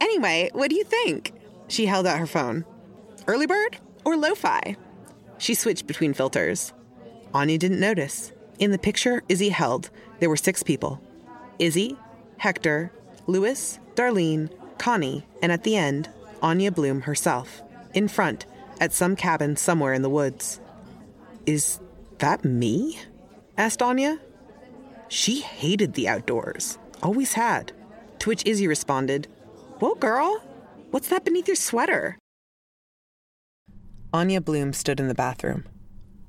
Anyway, 0.00 0.50
what 0.52 0.70
do 0.70 0.76
you 0.76 0.84
think? 0.84 1.32
She 1.66 1.86
held 1.86 2.06
out 2.06 2.18
her 2.18 2.26
phone. 2.26 2.64
Early 3.26 3.46
bird 3.46 3.78
or 4.04 4.16
lo 4.16 4.34
fi? 4.34 4.76
She 5.38 5.54
switched 5.54 5.86
between 5.86 6.14
filters. 6.14 6.72
Anya 7.34 7.58
didn't 7.58 7.80
notice. 7.80 8.32
In 8.58 8.70
the 8.70 8.78
picture 8.78 9.22
Izzy 9.28 9.50
held, 9.50 9.90
there 10.18 10.28
were 10.28 10.36
six 10.36 10.62
people 10.62 11.00
Izzy, 11.58 11.96
Hector, 12.38 12.92
Lewis, 13.26 13.78
Darlene, 13.94 14.50
Connie, 14.78 15.26
and 15.42 15.52
at 15.52 15.64
the 15.64 15.76
end, 15.76 16.08
Anya 16.42 16.70
Blume 16.70 17.02
herself, 17.02 17.62
in 17.94 18.08
front, 18.08 18.46
at 18.80 18.92
some 18.92 19.16
cabin 19.16 19.56
somewhere 19.56 19.92
in 19.92 20.02
the 20.02 20.10
woods. 20.10 20.60
Is 21.46 21.80
that 22.18 22.44
me? 22.44 22.98
asked 23.56 23.82
Anya. 23.82 24.20
She 25.08 25.40
hated 25.40 25.94
the 25.94 26.08
outdoors, 26.08 26.78
always 27.02 27.32
had. 27.32 27.72
To 28.20 28.28
which 28.28 28.46
Izzy 28.46 28.66
responded, 28.66 29.26
Whoa, 29.78 29.94
girl, 29.94 30.42
what's 30.90 31.08
that 31.08 31.24
beneath 31.24 31.46
your 31.46 31.56
sweater? 31.56 32.18
Anya 34.12 34.40
Blume 34.40 34.72
stood 34.72 35.00
in 35.00 35.08
the 35.08 35.14
bathroom. 35.14 35.64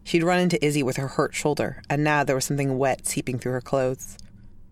She'd 0.04 0.24
run 0.24 0.40
into 0.40 0.64
Izzy 0.64 0.84
with 0.84 0.98
her 0.98 1.08
hurt 1.08 1.36
shoulder, 1.36 1.82
and 1.90 2.04
now 2.04 2.24
there 2.24 2.36
was 2.36 2.46
something 2.46 2.78
wet 2.78 3.06
seeping 3.06 3.38
through 3.38 3.54
her 3.54 3.62
clothes. 3.62 4.18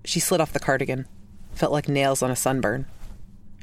She 0.04 0.20
slid 0.20 0.42
off 0.42 0.54
the 0.54 0.60
cardigan, 0.60 1.08
felt 1.54 1.72
like 1.72 1.88
nails 1.88 2.22
on 2.22 2.32
a 2.32 2.36
sunburn. 2.36 2.86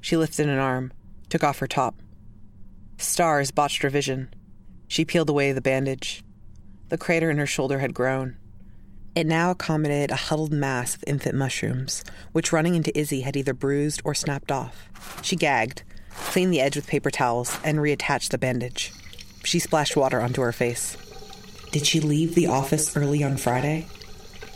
She 0.01 0.17
lifted 0.17 0.49
an 0.49 0.59
arm, 0.59 0.93
took 1.35 1.43
off 1.43 1.59
her 1.59 1.67
top. 1.67 1.97
Stars 2.97 3.51
botched 3.51 3.83
her 3.83 3.91
vision. 3.91 4.33
She 4.87 5.05
peeled 5.05 5.29
away 5.29 5.51
the 5.51 5.61
bandage. 5.61 6.23
The 6.91 6.97
crater 6.97 7.29
in 7.29 7.39
her 7.39 7.47
shoulder 7.47 7.81
had 7.81 7.93
grown. 7.93 8.37
It 9.17 9.27
now 9.27 9.51
accommodated 9.51 10.13
a 10.13 10.27
huddled 10.31 10.53
mass 10.53 10.95
of 10.95 11.03
infant 11.09 11.35
mushrooms, 11.35 12.05
which 12.31 12.53
running 12.53 12.77
into 12.77 12.97
Izzy 12.97 13.23
had 13.23 13.37
either 13.37 13.53
bruised 13.53 14.01
or 14.05 14.15
snapped 14.15 14.53
off. 14.53 14.89
She 15.25 15.35
gagged, 15.35 15.83
cleaned 16.11 16.53
the 16.53 16.61
edge 16.61 16.77
with 16.77 16.87
paper 16.87 17.11
towels, 17.11 17.59
and 17.65 17.79
reattached 17.79 18.29
the 18.29 18.39
bandage. 18.39 18.93
She 19.43 19.59
splashed 19.59 19.97
water 19.97 20.21
onto 20.21 20.41
her 20.41 20.53
face. 20.53 20.97
Did 21.73 21.85
she 21.85 21.99
leave 21.99 22.37
the 22.37 22.47
office 22.47 22.97
early 22.97 23.25
on 23.25 23.39
Friday? 23.39 23.89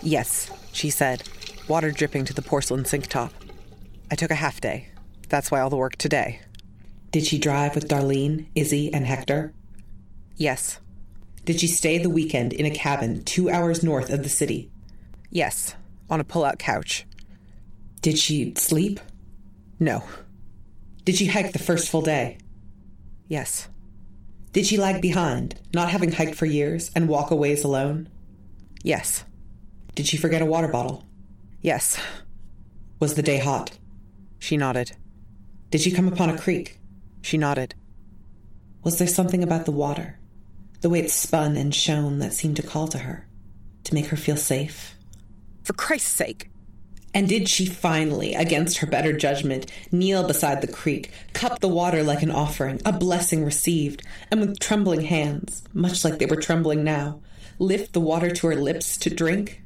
Yes, 0.00 0.48
she 0.70 0.90
said, 0.90 1.28
water 1.66 1.90
dripping 1.90 2.24
to 2.26 2.34
the 2.34 2.42
porcelain 2.42 2.84
sink 2.84 3.08
top. 3.08 3.32
I 4.12 4.14
took 4.14 4.30
a 4.30 4.36
half 4.36 4.60
day. 4.60 4.90
That's 5.28 5.50
why 5.50 5.58
all 5.58 5.70
the 5.70 5.76
work 5.76 5.96
today. 5.96 6.42
Did 7.10 7.26
she 7.26 7.38
drive 7.38 7.74
with 7.74 7.88
Darlene, 7.88 8.46
Izzy, 8.54 8.92
and 8.92 9.06
Hector? 9.06 9.54
Yes. 10.36 10.78
Did 11.44 11.60
she 11.60 11.66
stay 11.66 11.98
the 11.98 12.10
weekend 12.10 12.52
in 12.52 12.66
a 12.66 12.70
cabin 12.70 13.24
two 13.24 13.48
hours 13.48 13.82
north 13.82 14.10
of 14.10 14.22
the 14.22 14.28
city? 14.28 14.70
Yes, 15.30 15.74
on 16.10 16.20
a 16.20 16.24
pull 16.24 16.44
out 16.44 16.58
couch. 16.58 17.06
Did 18.02 18.18
she 18.18 18.54
sleep? 18.56 19.00
No. 19.80 20.04
Did 21.04 21.16
she 21.16 21.26
hike 21.26 21.52
the 21.52 21.58
first 21.58 21.88
full 21.88 22.02
day? 22.02 22.38
Yes. 23.28 23.68
Did 24.52 24.66
she 24.66 24.76
lag 24.76 25.00
behind, 25.00 25.58
not 25.72 25.90
having 25.90 26.12
hiked 26.12 26.34
for 26.34 26.46
years, 26.46 26.90
and 26.94 27.08
walk 27.08 27.30
a 27.30 27.36
ways 27.36 27.64
alone? 27.64 28.08
Yes. 28.82 29.24
Did 29.94 30.06
she 30.06 30.16
forget 30.16 30.42
a 30.42 30.46
water 30.46 30.68
bottle? 30.68 31.04
Yes. 31.60 31.98
Was 33.00 33.14
the 33.14 33.22
day 33.22 33.38
hot? 33.38 33.78
She 34.38 34.56
nodded. 34.56 34.92
Did 35.70 35.80
she 35.80 35.90
come 35.90 36.08
upon 36.08 36.30
a 36.30 36.38
creek? 36.38 36.77
She 37.28 37.36
nodded. 37.36 37.74
Was 38.82 38.96
there 38.96 39.06
something 39.06 39.42
about 39.42 39.66
the 39.66 39.70
water, 39.70 40.18
the 40.80 40.88
way 40.88 41.00
it 41.00 41.10
spun 41.10 41.58
and 41.58 41.74
shone, 41.74 42.20
that 42.20 42.32
seemed 42.32 42.56
to 42.56 42.62
call 42.62 42.88
to 42.88 43.00
her, 43.00 43.28
to 43.84 43.92
make 43.92 44.06
her 44.06 44.16
feel 44.16 44.38
safe? 44.38 44.94
For 45.62 45.74
Christ's 45.74 46.08
sake! 46.08 46.48
And 47.12 47.28
did 47.28 47.46
she 47.46 47.66
finally, 47.66 48.32
against 48.32 48.78
her 48.78 48.86
better 48.86 49.12
judgment, 49.12 49.70
kneel 49.92 50.26
beside 50.26 50.62
the 50.62 50.72
creek, 50.72 51.10
cup 51.34 51.60
the 51.60 51.68
water 51.68 52.02
like 52.02 52.22
an 52.22 52.30
offering, 52.30 52.80
a 52.86 52.94
blessing 52.94 53.44
received, 53.44 54.02
and 54.30 54.40
with 54.40 54.58
trembling 54.58 55.02
hands, 55.02 55.62
much 55.74 56.06
like 56.06 56.18
they 56.18 56.24
were 56.24 56.36
trembling 56.36 56.82
now, 56.82 57.20
lift 57.58 57.92
the 57.92 58.00
water 58.00 58.30
to 58.30 58.46
her 58.46 58.56
lips 58.56 58.96
to 58.96 59.10
drink? 59.10 59.60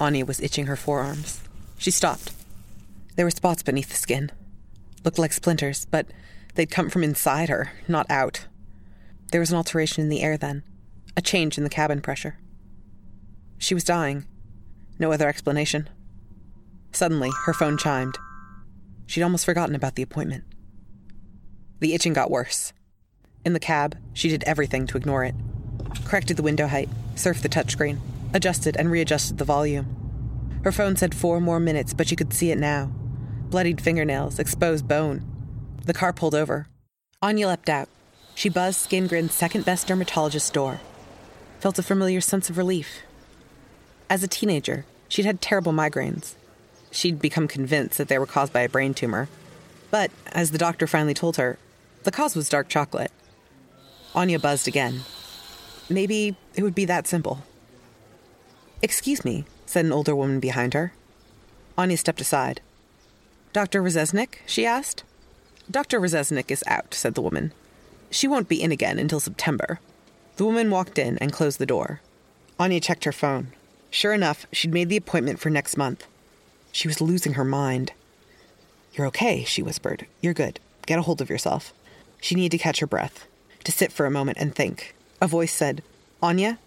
Anya 0.00 0.26
was 0.26 0.40
itching 0.40 0.66
her 0.66 0.74
forearms. 0.74 1.40
She 1.78 1.92
stopped. 1.92 2.32
There 3.14 3.26
were 3.26 3.30
spots 3.30 3.62
beneath 3.62 3.90
the 3.90 3.94
skin. 3.94 4.32
Looked 5.06 5.20
like 5.20 5.32
splinters, 5.32 5.84
but 5.84 6.08
they'd 6.56 6.68
come 6.68 6.90
from 6.90 7.04
inside 7.04 7.48
her, 7.48 7.70
not 7.86 8.10
out. 8.10 8.48
There 9.30 9.38
was 9.38 9.52
an 9.52 9.56
alteration 9.56 10.02
in 10.02 10.08
the 10.08 10.20
air 10.20 10.36
then, 10.36 10.64
a 11.16 11.22
change 11.22 11.56
in 11.56 11.62
the 11.62 11.70
cabin 11.70 12.00
pressure. 12.00 12.40
She 13.56 13.72
was 13.72 13.84
dying. 13.84 14.26
No 14.98 15.12
other 15.12 15.28
explanation. 15.28 15.88
Suddenly, 16.90 17.30
her 17.44 17.52
phone 17.52 17.78
chimed. 17.78 18.18
She'd 19.06 19.22
almost 19.22 19.44
forgotten 19.44 19.76
about 19.76 19.94
the 19.94 20.02
appointment. 20.02 20.42
The 21.78 21.94
itching 21.94 22.12
got 22.12 22.32
worse. 22.32 22.72
In 23.44 23.52
the 23.52 23.60
cab, 23.60 23.96
she 24.12 24.28
did 24.28 24.42
everything 24.42 24.88
to 24.88 24.96
ignore 24.96 25.22
it. 25.22 25.36
Corrected 26.04 26.36
the 26.36 26.42
window 26.42 26.66
height, 26.66 26.88
surfed 27.14 27.42
the 27.42 27.48
touchscreen, 27.48 28.00
adjusted 28.34 28.76
and 28.76 28.90
readjusted 28.90 29.38
the 29.38 29.44
volume. 29.44 29.86
Her 30.64 30.72
phone 30.72 30.96
said 30.96 31.14
four 31.14 31.40
more 31.40 31.60
minutes, 31.60 31.94
but 31.94 32.08
she 32.08 32.16
could 32.16 32.32
see 32.32 32.50
it 32.50 32.58
now. 32.58 32.90
Bloodied 33.50 33.80
fingernails, 33.80 34.38
exposed 34.38 34.86
bone. 34.86 35.24
The 35.84 35.94
car 35.94 36.12
pulled 36.12 36.34
over. 36.34 36.66
Anya 37.22 37.48
leapt 37.48 37.68
out. 37.68 37.88
She 38.34 38.48
buzzed 38.48 38.80
Skin 38.80 39.06
Grin's 39.06 39.32
second 39.32 39.64
best 39.64 39.86
dermatologist's 39.86 40.50
door. 40.50 40.80
Felt 41.60 41.78
a 41.78 41.82
familiar 41.82 42.20
sense 42.20 42.50
of 42.50 42.58
relief. 42.58 43.00
As 44.10 44.22
a 44.22 44.28
teenager, 44.28 44.84
she'd 45.08 45.24
had 45.24 45.40
terrible 45.40 45.72
migraines. 45.72 46.34
She'd 46.90 47.20
become 47.20 47.48
convinced 47.48 47.98
that 47.98 48.08
they 48.08 48.18
were 48.18 48.26
caused 48.26 48.52
by 48.52 48.60
a 48.60 48.68
brain 48.68 48.94
tumor. 48.94 49.28
But, 49.90 50.10
as 50.32 50.50
the 50.50 50.58
doctor 50.58 50.86
finally 50.86 51.14
told 51.14 51.36
her, 51.36 51.58
the 52.02 52.10
cause 52.10 52.36
was 52.36 52.48
dark 52.48 52.68
chocolate. 52.68 53.10
Anya 54.14 54.38
buzzed 54.38 54.68
again. 54.68 55.00
Maybe 55.88 56.36
it 56.54 56.62
would 56.62 56.74
be 56.74 56.84
that 56.84 57.06
simple. 57.06 57.42
Excuse 58.82 59.24
me, 59.24 59.44
said 59.66 59.84
an 59.84 59.92
older 59.92 60.14
woman 60.14 60.40
behind 60.40 60.74
her. 60.74 60.92
Anya 61.78 61.96
stepped 61.96 62.20
aside. 62.20 62.60
Dr. 63.56 63.82
Rezesnik? 63.82 64.40
she 64.44 64.66
asked. 64.66 65.02
Dr. 65.70 65.98
Rezesnik 65.98 66.50
is 66.50 66.62
out, 66.66 66.92
said 66.92 67.14
the 67.14 67.22
woman. 67.22 67.54
She 68.10 68.28
won't 68.28 68.50
be 68.50 68.62
in 68.62 68.70
again 68.70 68.98
until 68.98 69.18
September. 69.18 69.80
The 70.36 70.44
woman 70.44 70.70
walked 70.70 70.98
in 70.98 71.16
and 71.22 71.32
closed 71.32 71.58
the 71.58 71.64
door. 71.64 72.02
Anya 72.60 72.80
checked 72.80 73.04
her 73.04 73.12
phone. 73.12 73.52
Sure 73.90 74.12
enough, 74.12 74.44
she'd 74.52 74.74
made 74.74 74.90
the 74.90 74.98
appointment 74.98 75.40
for 75.40 75.48
next 75.48 75.78
month. 75.78 76.06
She 76.70 76.86
was 76.86 77.00
losing 77.00 77.32
her 77.32 77.46
mind. 77.46 77.92
You're 78.92 79.06
okay, 79.06 79.42
she 79.44 79.62
whispered. 79.62 80.04
You're 80.20 80.34
good. 80.34 80.60
Get 80.84 80.98
a 80.98 81.02
hold 81.02 81.22
of 81.22 81.30
yourself. 81.30 81.72
She 82.20 82.34
needed 82.34 82.58
to 82.58 82.62
catch 82.62 82.80
her 82.80 82.86
breath, 82.86 83.26
to 83.64 83.72
sit 83.72 83.90
for 83.90 84.04
a 84.04 84.10
moment 84.10 84.36
and 84.38 84.54
think. 84.54 84.94
A 85.22 85.26
voice 85.26 85.54
said, 85.54 85.82
Anya? 86.22 86.58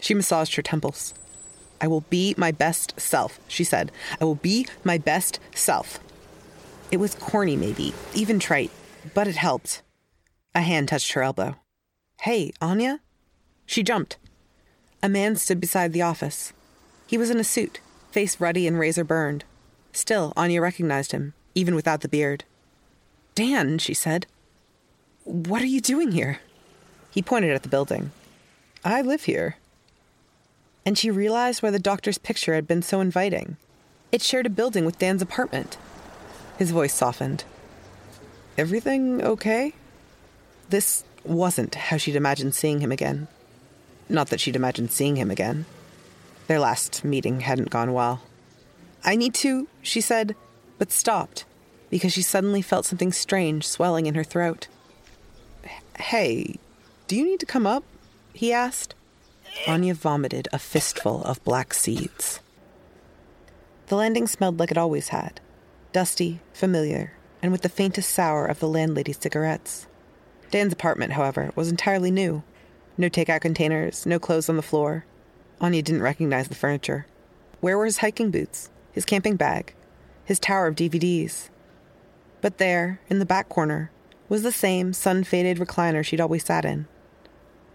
She 0.00 0.14
massaged 0.14 0.54
her 0.54 0.62
temples. 0.62 1.12
I 1.78 1.88
will 1.88 2.06
be 2.08 2.34
my 2.38 2.52
best 2.52 2.98
self, 2.98 3.38
she 3.48 3.64
said. 3.64 3.92
I 4.18 4.24
will 4.24 4.36
be 4.36 4.66
my 4.82 4.96
best 4.96 5.40
self. 5.54 6.00
It 6.90 6.98
was 6.98 7.14
corny, 7.14 7.56
maybe, 7.56 7.92
even 8.14 8.38
trite, 8.38 8.70
but 9.14 9.28
it 9.28 9.36
helped. 9.36 9.82
A 10.54 10.62
hand 10.62 10.88
touched 10.88 11.12
her 11.12 11.22
elbow. 11.22 11.56
Hey, 12.22 12.52
Anya? 12.60 13.00
She 13.66 13.82
jumped. 13.82 14.16
A 15.02 15.08
man 15.08 15.36
stood 15.36 15.60
beside 15.60 15.92
the 15.92 16.02
office. 16.02 16.52
He 17.06 17.18
was 17.18 17.30
in 17.30 17.38
a 17.38 17.44
suit, 17.44 17.80
face 18.10 18.40
ruddy 18.40 18.66
and 18.66 18.78
razor 18.78 19.04
burned. 19.04 19.44
Still, 19.92 20.32
Anya 20.36 20.60
recognized 20.60 21.12
him, 21.12 21.34
even 21.54 21.74
without 21.74 22.00
the 22.00 22.08
beard. 22.08 22.44
Dan, 23.34 23.78
she 23.78 23.94
said. 23.94 24.26
What 25.24 25.62
are 25.62 25.66
you 25.66 25.80
doing 25.80 26.12
here? 26.12 26.40
He 27.10 27.22
pointed 27.22 27.52
at 27.52 27.62
the 27.62 27.68
building. 27.68 28.10
I 28.84 29.02
live 29.02 29.24
here. 29.24 29.56
And 30.84 30.96
she 30.96 31.10
realized 31.10 31.62
why 31.62 31.70
the 31.70 31.78
doctor's 31.78 32.18
picture 32.18 32.54
had 32.54 32.66
been 32.66 32.82
so 32.82 33.00
inviting. 33.00 33.56
It 34.10 34.22
shared 34.22 34.46
a 34.46 34.50
building 34.50 34.84
with 34.84 34.98
Dan's 34.98 35.22
apartment. 35.22 35.76
His 36.58 36.72
voice 36.72 36.92
softened. 36.92 37.44
Everything 38.58 39.22
okay? 39.22 39.74
This 40.70 41.04
wasn't 41.22 41.76
how 41.76 41.98
she'd 41.98 42.16
imagined 42.16 42.56
seeing 42.56 42.80
him 42.80 42.90
again. 42.90 43.28
Not 44.08 44.30
that 44.30 44.40
she'd 44.40 44.56
imagined 44.56 44.90
seeing 44.90 45.14
him 45.14 45.30
again. 45.30 45.66
Their 46.48 46.58
last 46.58 47.04
meeting 47.04 47.42
hadn't 47.42 47.70
gone 47.70 47.92
well. 47.92 48.22
I 49.04 49.14
need 49.14 49.34
to, 49.34 49.68
she 49.82 50.00
said, 50.00 50.34
but 50.78 50.90
stopped 50.90 51.44
because 51.90 52.12
she 52.12 52.22
suddenly 52.22 52.60
felt 52.60 52.86
something 52.86 53.12
strange 53.12 53.64
swelling 53.64 54.06
in 54.06 54.16
her 54.16 54.24
throat. 54.24 54.66
Hey, 55.96 56.56
do 57.06 57.14
you 57.14 57.24
need 57.24 57.40
to 57.40 57.46
come 57.46 57.68
up? 57.68 57.84
he 58.34 58.52
asked. 58.52 58.96
Anya 59.68 59.94
vomited 59.94 60.48
a 60.52 60.58
fistful 60.58 61.22
of 61.22 61.42
black 61.44 61.72
seeds. 61.72 62.40
The 63.86 63.96
landing 63.96 64.26
smelled 64.26 64.58
like 64.58 64.72
it 64.72 64.78
always 64.78 65.08
had 65.08 65.40
dusty, 65.98 66.38
familiar, 66.52 67.12
and 67.42 67.50
with 67.50 67.62
the 67.62 67.68
faintest 67.68 68.08
sour 68.10 68.46
of 68.46 68.60
the 68.60 68.68
landlady's 68.68 69.18
cigarettes. 69.18 69.88
Dan's 70.52 70.72
apartment, 70.72 71.14
however, 71.14 71.50
was 71.56 71.70
entirely 71.70 72.12
new. 72.12 72.44
No 72.96 73.08
takeout 73.08 73.40
containers, 73.40 74.06
no 74.06 74.20
clothes 74.20 74.48
on 74.48 74.54
the 74.54 74.62
floor. 74.62 75.04
Anya 75.60 75.82
didn't 75.82 76.02
recognize 76.02 76.46
the 76.46 76.54
furniture. 76.54 77.08
Where 77.60 77.76
were 77.76 77.84
his 77.84 77.98
hiking 77.98 78.30
boots, 78.30 78.70
his 78.92 79.04
camping 79.04 79.34
bag, 79.34 79.74
his 80.24 80.38
tower 80.38 80.68
of 80.68 80.76
DVDs? 80.76 81.48
But 82.42 82.58
there, 82.58 83.00
in 83.10 83.18
the 83.18 83.26
back 83.26 83.48
corner, 83.48 83.90
was 84.28 84.44
the 84.44 84.52
same 84.52 84.92
sun 84.92 85.24
faded 85.24 85.58
recliner 85.58 86.04
she'd 86.04 86.20
always 86.20 86.44
sat 86.44 86.64
in. 86.64 86.86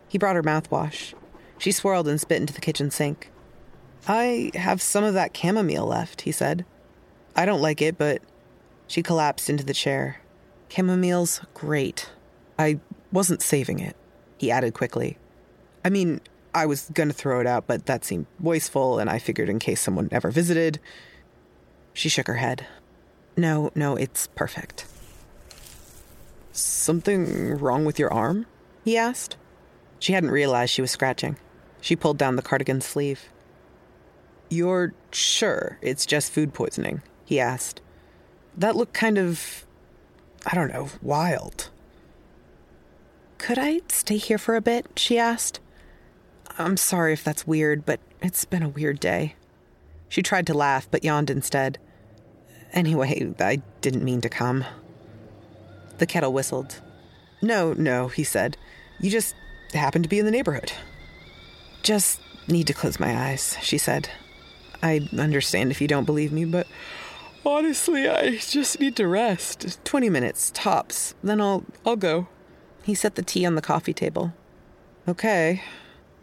He 0.08 0.18
brought 0.18 0.38
her 0.38 0.44
mouthwash. 0.44 1.14
She 1.58 1.74
swirled 1.74 2.08
and 2.08 2.22
spit 2.22 2.40
into 2.40 2.54
the 2.54 2.62
kitchen 2.62 2.90
sink. 2.90 3.30
I 4.08 4.52
have 4.54 4.82
some 4.82 5.04
of 5.04 5.14
that 5.14 5.36
chamomile 5.36 5.86
left, 5.86 6.22
he 6.22 6.32
said. 6.32 6.64
I 7.36 7.46
don't 7.46 7.62
like 7.62 7.82
it, 7.82 7.98
but. 7.98 8.22
She 8.88 9.02
collapsed 9.02 9.50
into 9.50 9.64
the 9.64 9.74
chair. 9.74 10.22
Chamomile's 10.70 11.42
great. 11.54 12.10
I 12.60 12.80
wasn't 13.12 13.42
saving 13.42 13.80
it, 13.80 13.96
he 14.38 14.52
added 14.52 14.74
quickly. 14.74 15.18
I 15.86 15.90
mean, 15.90 16.22
I 16.54 16.66
was 16.66 16.90
gonna 16.94 17.14
throw 17.14 17.40
it 17.40 17.48
out, 17.48 17.68
but 17.68 17.86
that 17.88 18.06
seemed 18.06 18.28
wasteful, 18.40 19.00
and 19.00 19.10
I 19.10 19.20
figured 19.20 19.50
in 19.50 19.60
case 19.60 19.82
someone 19.82 20.10
ever 20.12 20.32
visited. 20.32 20.80
She 21.94 22.10
shook 22.10 22.28
her 22.28 22.36
head. 22.36 22.66
No, 23.36 23.72
no, 23.76 23.96
it's 23.96 24.28
perfect. 24.28 24.86
Something 26.52 27.58
wrong 27.58 27.86
with 27.86 27.98
your 27.98 28.14
arm? 28.14 28.46
he 28.84 28.98
asked. 28.98 29.38
She 30.00 30.14
hadn't 30.14 30.32
realized 30.32 30.74
she 30.74 30.82
was 30.82 30.92
scratching. 30.92 31.38
She 31.82 31.96
pulled 31.96 32.18
down 32.18 32.36
the 32.36 32.42
cardigan's 32.42 32.86
sleeve. 32.86 33.30
You're 34.50 34.94
sure 35.12 35.78
it's 35.82 36.06
just 36.06 36.32
food 36.32 36.54
poisoning? 36.54 37.02
He 37.34 37.40
asked. 37.40 37.82
That 38.56 38.76
looked 38.76 38.94
kind 38.94 39.18
of, 39.18 39.66
I 40.46 40.54
don't 40.54 40.72
know, 40.72 40.90
wild. 41.02 41.72
Could 43.40 43.58
I 43.58 43.82
stay 43.90 44.18
here 44.18 44.38
for 44.38 44.56
a 44.56 44.62
bit? 44.62 44.86
she 44.96 45.18
asked. 45.18 45.60
I'm 46.60 46.78
sorry 46.78 47.14
if 47.14 47.24
that's 47.24 47.48
weird, 47.48 47.86
but 47.86 48.00
it's 48.22 48.46
been 48.46 48.62
a 48.62 48.70
weird 48.70 49.00
day. 49.00 49.34
She 50.10 50.22
tried 50.22 50.46
to 50.46 50.54
laugh, 50.54 50.88
but 50.92 51.04
yawned 51.04 51.32
instead. 51.32 51.80
Anyway, 52.72 53.34
I 53.40 53.64
didn't 53.82 54.04
mean 54.06 54.22
to 54.22 54.30
come. 54.30 54.64
The 55.98 56.06
kettle 56.06 56.34
whistled. 56.34 56.82
No, 57.42 57.74
no, 57.74 58.10
he 58.10 58.24
said. 58.24 58.58
You 59.00 59.10
just 59.10 59.34
happened 59.74 60.04
to 60.04 60.10
be 60.10 60.20
in 60.20 60.26
the 60.26 60.32
neighborhood. 60.32 60.72
Just 61.82 62.20
need 62.48 62.68
to 62.68 62.74
close 62.74 63.00
my 63.00 63.30
eyes, 63.30 63.58
she 63.64 63.80
said. 63.80 64.10
I 64.84 65.08
understand 65.18 65.72
if 65.72 65.82
you 65.82 65.88
don't 65.88 66.06
believe 66.06 66.34
me, 66.34 66.44
but 66.44 66.68
honestly, 67.46 68.08
I 68.08 68.38
just 68.38 68.80
need 68.80 68.96
to 68.98 69.08
rest. 69.08 69.80
20 69.84 70.10
minutes, 70.10 70.52
tops. 70.54 71.16
Then 71.24 71.42
I'll 71.42 71.64
I'll 71.86 71.96
go. 71.96 72.28
He 72.84 72.96
set 72.96 73.16
the 73.16 73.22
tea 73.22 73.46
on 73.46 73.56
the 73.56 73.62
coffee 73.62 73.94
table. 73.94 74.34
Okay. 75.08 75.62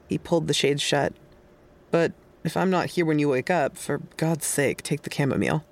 He 0.08 0.18
pulled 0.18 0.48
the 0.48 0.54
shades 0.54 0.82
shut. 0.82 1.12
But 1.90 2.12
if 2.44 2.56
I'm 2.56 2.70
not 2.70 2.90
here 2.90 3.04
when 3.04 3.18
you 3.18 3.28
wake 3.28 3.50
up, 3.50 3.76
for 3.76 3.98
God's 4.16 4.46
sake, 4.46 4.82
take 4.82 5.02
the 5.02 5.12
chamomile. 5.12 5.64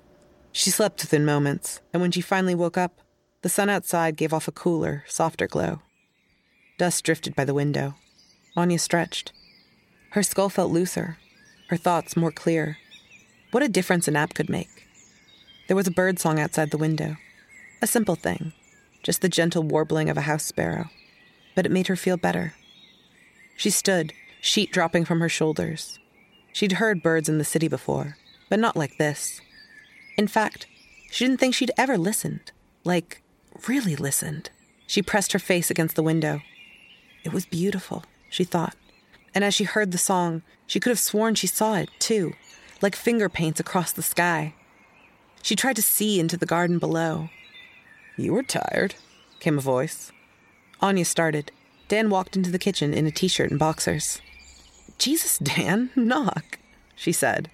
She 0.51 0.69
slept 0.69 1.01
within 1.01 1.25
moments, 1.25 1.81
and 1.93 2.01
when 2.01 2.11
she 2.11 2.21
finally 2.21 2.55
woke 2.55 2.77
up, 2.77 3.01
the 3.41 3.49
sun 3.49 3.69
outside 3.69 4.17
gave 4.17 4.33
off 4.33 4.47
a 4.47 4.51
cooler, 4.51 5.03
softer 5.07 5.47
glow. 5.47 5.81
Dust 6.77 7.03
drifted 7.03 7.35
by 7.35 7.45
the 7.45 7.53
window. 7.53 7.95
Anya 8.55 8.79
stretched. 8.79 9.31
Her 10.11 10.23
skull 10.23 10.49
felt 10.49 10.71
looser, 10.71 11.17
her 11.69 11.77
thoughts 11.77 12.17
more 12.17 12.31
clear. 12.31 12.77
What 13.51 13.63
a 13.63 13.69
difference 13.69 14.07
a 14.07 14.11
nap 14.11 14.33
could 14.33 14.49
make. 14.49 14.78
There 15.69 15.75
was 15.75 15.85
a 15.85 15.91
bird 15.91 16.17
song 16.17 16.39
outside 16.39 16.71
the 16.71 16.79
window. 16.79 17.17
A 17.79 17.85
simple 17.85 18.15
thing, 18.15 18.53
just 19.03 19.21
the 19.21 19.29
gentle 19.29 19.61
warbling 19.61 20.09
of 20.09 20.17
a 20.17 20.21
house 20.21 20.43
sparrow. 20.43 20.89
But 21.55 21.67
it 21.67 21.71
made 21.71 21.85
her 21.85 21.95
feel 21.95 22.17
better. 22.17 22.55
She 23.55 23.69
stood, 23.69 24.11
sheet 24.41 24.71
dropping 24.71 25.05
from 25.05 25.19
her 25.19 25.29
shoulders. 25.29 25.99
She'd 26.53 26.71
heard 26.81 27.03
birds 27.03 27.29
in 27.29 27.37
the 27.37 27.45
city 27.45 27.67
before, 27.67 28.17
but 28.49 28.57
not 28.57 28.75
like 28.75 28.97
this. 28.97 29.41
In 30.17 30.27
fact, 30.27 30.65
she 31.11 31.23
didn't 31.23 31.39
think 31.39 31.53
she'd 31.53 31.71
ever 31.77 31.99
listened. 31.99 32.51
Like, 32.83 33.21
really 33.67 33.95
listened. 33.95 34.49
She 34.87 35.03
pressed 35.03 35.33
her 35.33 35.39
face 35.39 35.69
against 35.69 35.95
the 35.95 36.01
window. 36.01 36.41
It 37.23 37.31
was 37.31 37.45
beautiful, 37.45 38.05
she 38.31 38.43
thought. 38.43 38.75
And 39.35 39.43
as 39.43 39.53
she 39.53 39.65
heard 39.65 39.91
the 39.91 39.99
song, 39.99 40.41
she 40.65 40.79
could 40.79 40.89
have 40.89 40.97
sworn 40.97 41.35
she 41.35 41.45
saw 41.45 41.75
it, 41.75 41.91
too, 41.99 42.33
like 42.81 42.95
finger 42.95 43.29
paints 43.29 43.59
across 43.59 43.91
the 43.91 44.01
sky. 44.01 44.55
She 45.41 45.55
tried 45.55 45.75
to 45.77 45.81
see 45.81 46.19
into 46.19 46.37
the 46.37 46.45
garden 46.45 46.79
below. 46.79 47.29
You 48.17 48.33
were 48.33 48.43
tired, 48.43 48.95
came 49.39 49.57
a 49.57 49.61
voice. 49.61 50.11
Anya 50.81 51.05
started. 51.05 51.51
Dan 51.87 52.09
walked 52.09 52.35
into 52.35 52.51
the 52.51 52.59
kitchen 52.59 52.93
in 52.93 53.07
a 53.07 53.11
t 53.11 53.27
shirt 53.27 53.49
and 53.49 53.59
boxers. 53.59 54.21
Jesus, 54.97 55.37
Dan, 55.37 55.89
knock, 55.95 56.59
she 56.95 57.11
said. 57.11 57.49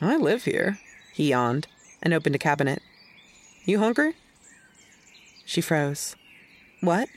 I 0.00 0.16
live 0.16 0.44
here, 0.44 0.78
he 1.12 1.30
yawned 1.30 1.66
and 2.02 2.14
opened 2.14 2.34
a 2.34 2.38
cabinet. 2.38 2.82
You 3.64 3.78
hungry? 3.78 4.14
She 5.44 5.60
froze. 5.60 6.16
What? 6.80 7.08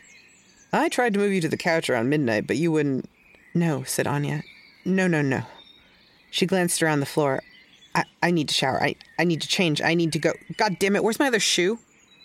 I 0.72 0.90
tried 0.90 1.14
to 1.14 1.20
move 1.20 1.32
you 1.32 1.42
to 1.42 1.50
the 1.50 1.58
couch 1.58 1.90
around 1.90 2.10
midnight, 2.10 2.48
but 2.48 2.58
you 2.58 2.72
wouldn't. 2.72 3.10
No, 3.54 3.84
said 3.84 4.08
Anya. 4.08 4.44
No, 4.86 5.08
no, 5.08 5.22
no. 5.22 5.44
She 6.30 6.46
glanced 6.46 6.82
around 6.84 7.00
the 7.00 7.06
floor. 7.06 7.42
I, 7.98 8.04
I 8.22 8.32
need 8.32 8.48
to 8.50 8.54
shower. 8.54 8.82
I, 8.82 8.96
I 9.18 9.24
need 9.24 9.42
to 9.42 9.48
change. 9.48 9.82
I 9.82 9.96
need 9.96 10.14
to 10.14 10.20
go. 10.20 10.34
God 10.56 10.78
damn 10.80 10.96
it, 10.96 11.04
where's 11.04 11.20
my 11.20 11.28
other 11.28 11.40
shoe? 11.40 11.80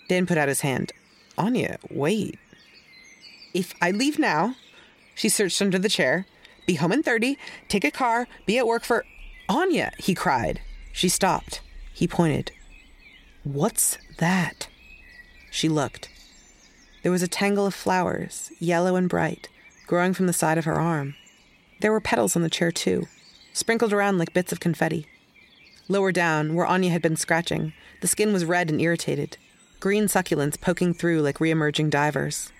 Dan 0.08 0.26
put 0.26 0.36
out 0.36 0.48
his 0.48 0.60
hand. 0.60 0.92
Anya, 1.38 1.78
wait. 1.90 2.38
If 3.54 3.74
I 3.80 3.90
leave 3.90 4.18
now, 4.18 4.54
she 5.14 5.30
searched 5.30 5.62
under 5.62 5.78
the 5.78 5.88
chair, 5.88 6.26
be 6.66 6.74
home 6.74 6.92
in 6.92 7.02
30, 7.02 7.38
take 7.68 7.84
a 7.84 7.90
car, 7.90 8.28
be 8.44 8.58
at 8.58 8.66
work 8.66 8.84
for. 8.84 9.06
Anya, 9.48 9.92
he 9.98 10.14
cried. 10.14 10.60
She 10.92 11.08
stopped. 11.08 11.62
He 11.92 12.06
pointed. 12.06 12.52
What's 13.42 13.96
that? 14.18 14.68
She 15.50 15.68
looked. 15.68 16.08
There 17.02 17.12
was 17.12 17.22
a 17.22 17.28
tangle 17.28 17.66
of 17.66 17.74
flowers, 17.74 18.52
yellow 18.58 18.94
and 18.94 19.08
bright, 19.08 19.48
growing 19.86 20.12
from 20.12 20.26
the 20.26 20.32
side 20.32 20.58
of 20.58 20.66
her 20.66 20.78
arm. 20.78 21.14
There 21.80 21.92
were 21.92 22.00
petals 22.00 22.36
on 22.36 22.42
the 22.42 22.50
chair, 22.50 22.70
too, 22.70 23.08
sprinkled 23.52 23.92
around 23.92 24.18
like 24.18 24.34
bits 24.34 24.52
of 24.52 24.60
confetti. 24.60 25.06
Lower 25.88 26.12
down, 26.12 26.54
where 26.54 26.66
Anya 26.66 26.90
had 26.90 27.02
been 27.02 27.16
scratching, 27.16 27.72
the 28.00 28.06
skin 28.06 28.32
was 28.32 28.44
red 28.44 28.70
and 28.70 28.80
irritated, 28.80 29.36
green 29.80 30.04
succulents 30.04 30.60
poking 30.60 30.94
through 30.94 31.20
like 31.22 31.40
re-emerging 31.40 31.90
divers. 31.90 32.52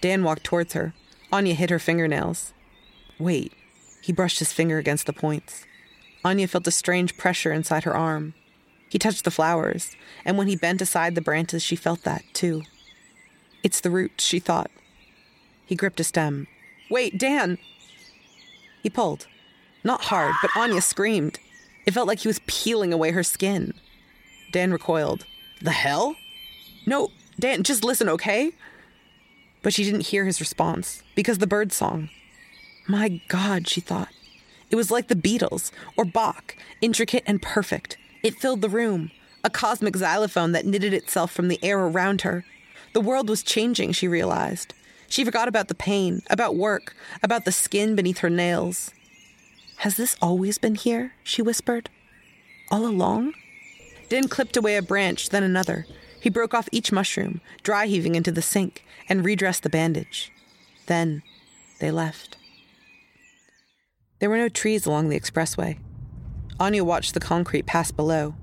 Dan 0.00 0.22
walked 0.22 0.44
towards 0.44 0.72
her. 0.74 0.94
Anya 1.32 1.54
hit 1.54 1.70
her 1.70 1.78
fingernails. 1.78 2.52
Wait. 3.18 3.52
He 4.02 4.12
brushed 4.12 4.38
his 4.38 4.52
finger 4.52 4.78
against 4.78 5.06
the 5.06 5.12
points. 5.12 5.64
Anya 6.24 6.46
felt 6.46 6.66
a 6.66 6.70
strange 6.70 7.16
pressure 7.16 7.52
inside 7.52 7.84
her 7.84 7.96
arm. 7.96 8.34
He 8.88 8.98
touched 8.98 9.24
the 9.24 9.30
flowers, 9.30 9.96
and 10.24 10.38
when 10.38 10.46
he 10.46 10.56
bent 10.56 10.80
aside 10.80 11.14
the 11.14 11.20
branches, 11.20 11.62
she 11.62 11.76
felt 11.76 12.02
that, 12.04 12.22
too. 12.32 12.62
It's 13.62 13.80
the 13.80 13.90
roots, 13.90 14.24
she 14.24 14.38
thought. 14.38 14.70
He 15.66 15.74
gripped 15.74 16.00
a 16.00 16.04
stem. 16.04 16.46
Wait, 16.88 17.18
Dan! 17.18 17.58
He 18.82 18.88
pulled. 18.88 19.26
Not 19.82 20.04
hard, 20.04 20.34
but 20.40 20.56
Anya 20.56 20.80
screamed. 20.80 21.40
It 21.86 21.94
felt 21.94 22.08
like 22.08 22.20
he 22.20 22.28
was 22.28 22.40
peeling 22.46 22.92
away 22.92 23.12
her 23.12 23.22
skin. 23.22 23.72
Dan 24.52 24.72
recoiled. 24.72 25.24
The 25.62 25.70
hell? 25.70 26.16
No, 26.84 27.10
Dan, 27.38 27.62
just 27.62 27.84
listen, 27.84 28.08
okay? 28.08 28.52
But 29.62 29.72
she 29.72 29.84
didn't 29.84 30.08
hear 30.08 30.24
his 30.24 30.40
response 30.40 31.02
because 31.14 31.38
the 31.38 31.46
bird 31.46 31.72
song. 31.72 32.10
My 32.88 33.20
God, 33.28 33.68
she 33.68 33.80
thought. 33.80 34.08
It 34.70 34.76
was 34.76 34.90
like 34.90 35.08
the 35.08 35.14
Beatles 35.14 35.70
or 35.96 36.04
Bach, 36.04 36.56
intricate 36.80 37.22
and 37.26 37.42
perfect. 37.42 37.96
It 38.22 38.34
filled 38.34 38.62
the 38.62 38.68
room, 38.68 39.10
a 39.44 39.50
cosmic 39.50 39.96
xylophone 39.96 40.52
that 40.52 40.66
knitted 40.66 40.92
itself 40.92 41.30
from 41.30 41.48
the 41.48 41.62
air 41.62 41.78
around 41.78 42.22
her. 42.22 42.44
The 42.92 43.00
world 43.00 43.28
was 43.28 43.42
changing, 43.42 43.92
she 43.92 44.08
realized. 44.08 44.74
She 45.08 45.24
forgot 45.24 45.46
about 45.46 45.68
the 45.68 45.74
pain, 45.74 46.22
about 46.30 46.56
work, 46.56 46.96
about 47.22 47.44
the 47.44 47.52
skin 47.52 47.94
beneath 47.94 48.18
her 48.18 48.30
nails. 48.30 48.90
Has 49.78 49.96
this 49.96 50.16
always 50.22 50.58
been 50.58 50.74
here? 50.74 51.12
she 51.22 51.42
whispered. 51.42 51.90
All 52.70 52.86
along? 52.86 53.34
Dan 54.08 54.28
clipped 54.28 54.56
away 54.56 54.76
a 54.76 54.82
branch, 54.82 55.28
then 55.28 55.42
another. 55.42 55.86
He 56.20 56.30
broke 56.30 56.54
off 56.54 56.68
each 56.72 56.92
mushroom, 56.92 57.40
dry 57.62 57.86
heaving 57.86 58.14
into 58.14 58.32
the 58.32 58.42
sink, 58.42 58.84
and 59.08 59.24
redressed 59.24 59.62
the 59.62 59.70
bandage. 59.70 60.32
Then 60.86 61.22
they 61.78 61.90
left. 61.90 62.36
There 64.18 64.30
were 64.30 64.38
no 64.38 64.48
trees 64.48 64.86
along 64.86 65.08
the 65.08 65.20
expressway. 65.20 65.78
Anya 66.58 66.84
watched 66.84 67.14
the 67.14 67.20
concrete 67.20 67.66
pass 67.66 67.90
below. 67.90 68.34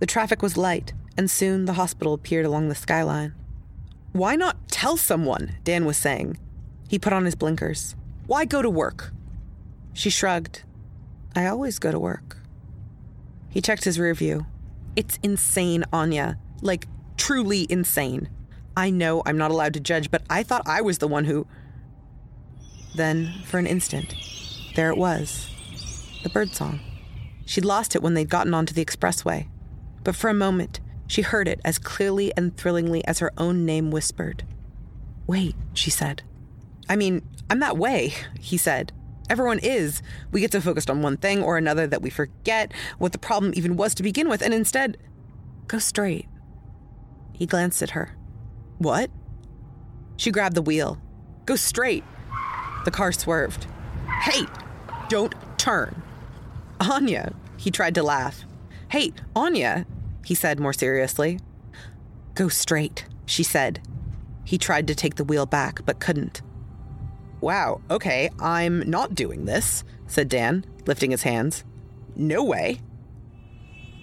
The 0.00 0.06
traffic 0.06 0.42
was 0.42 0.56
light, 0.56 0.92
and 1.16 1.30
soon 1.30 1.64
the 1.64 1.72
hospital 1.72 2.12
appeared 2.12 2.44
along 2.44 2.68
the 2.68 2.74
skyline. 2.74 3.34
Why 4.12 4.36
not 4.36 4.68
tell 4.68 4.96
someone? 4.96 5.56
Dan 5.64 5.86
was 5.86 5.96
saying. 5.96 6.38
He 6.88 6.98
put 6.98 7.12
on 7.12 7.24
his 7.24 7.34
blinkers. 7.34 7.96
Why 8.26 8.44
go 8.44 8.62
to 8.62 8.70
work? 8.70 9.12
She 9.92 10.10
shrugged. 10.10 10.62
I 11.34 11.46
always 11.46 11.78
go 11.78 11.90
to 11.90 11.98
work. 11.98 12.38
He 13.48 13.60
checked 13.60 13.84
his 13.84 13.98
rear 13.98 14.14
view. 14.14 14.46
It's 14.96 15.18
insane, 15.22 15.84
Anya. 15.92 16.38
Like, 16.60 16.86
truly 17.16 17.66
insane. 17.70 18.28
I 18.76 18.90
know 18.90 19.22
I'm 19.26 19.38
not 19.38 19.50
allowed 19.50 19.74
to 19.74 19.80
judge, 19.80 20.10
but 20.10 20.22
I 20.30 20.42
thought 20.42 20.62
I 20.66 20.80
was 20.80 20.98
the 20.98 21.08
one 21.08 21.24
who. 21.24 21.46
Then, 22.94 23.32
for 23.44 23.58
an 23.58 23.66
instant, 23.66 24.14
there 24.74 24.90
it 24.90 24.96
was 24.96 25.50
the 26.22 26.28
birdsong. 26.28 26.80
She'd 27.46 27.64
lost 27.64 27.94
it 27.94 28.02
when 28.02 28.14
they'd 28.14 28.28
gotten 28.28 28.54
onto 28.54 28.74
the 28.74 28.84
expressway. 28.84 29.48
But 30.04 30.16
for 30.16 30.28
a 30.30 30.34
moment, 30.34 30.80
she 31.06 31.22
heard 31.22 31.48
it 31.48 31.60
as 31.64 31.78
clearly 31.78 32.32
and 32.36 32.56
thrillingly 32.56 33.04
as 33.06 33.20
her 33.20 33.32
own 33.38 33.64
name 33.64 33.90
whispered. 33.90 34.44
Wait, 35.26 35.54
she 35.72 35.90
said. 35.90 36.22
I 36.88 36.96
mean, 36.96 37.22
I'm 37.50 37.60
that 37.60 37.78
way, 37.78 38.14
he 38.38 38.56
said. 38.56 38.92
Everyone 39.30 39.58
is. 39.58 40.02
We 40.32 40.40
get 40.40 40.52
so 40.52 40.60
focused 40.60 40.88
on 40.88 41.02
one 41.02 41.16
thing 41.16 41.42
or 41.42 41.58
another 41.58 41.86
that 41.86 42.02
we 42.02 42.10
forget 42.10 42.72
what 42.98 43.12
the 43.12 43.18
problem 43.18 43.52
even 43.54 43.76
was 43.76 43.94
to 43.94 44.02
begin 44.02 44.28
with, 44.28 44.42
and 44.42 44.54
instead, 44.54 44.96
go 45.66 45.78
straight. 45.78 46.26
He 47.32 47.46
glanced 47.46 47.82
at 47.82 47.90
her. 47.90 48.16
What? 48.78 49.10
She 50.16 50.30
grabbed 50.30 50.54
the 50.54 50.62
wheel. 50.62 51.00
Go 51.44 51.56
straight. 51.56 52.04
The 52.84 52.90
car 52.90 53.12
swerved. 53.12 53.66
Hey, 54.22 54.46
don't 55.08 55.34
turn. 55.58 56.02
Anya, 56.80 57.34
he 57.56 57.70
tried 57.70 57.94
to 57.96 58.02
laugh. 58.02 58.44
Hey, 58.90 59.12
Anya, 59.36 59.86
he 60.24 60.34
said 60.34 60.58
more 60.58 60.72
seriously. 60.72 61.38
Go 62.34 62.48
straight, 62.48 63.06
she 63.26 63.42
said. 63.42 63.80
He 64.44 64.58
tried 64.58 64.86
to 64.86 64.94
take 64.94 65.16
the 65.16 65.24
wheel 65.24 65.44
back, 65.44 65.84
but 65.84 66.00
couldn't. 66.00 66.40
Wow, 67.40 67.80
okay, 67.90 68.30
I'm 68.40 68.88
not 68.90 69.14
doing 69.14 69.44
this, 69.44 69.84
said 70.06 70.28
Dan, 70.28 70.64
lifting 70.86 71.12
his 71.12 71.22
hands. 71.22 71.64
No 72.16 72.42
way. 72.42 72.80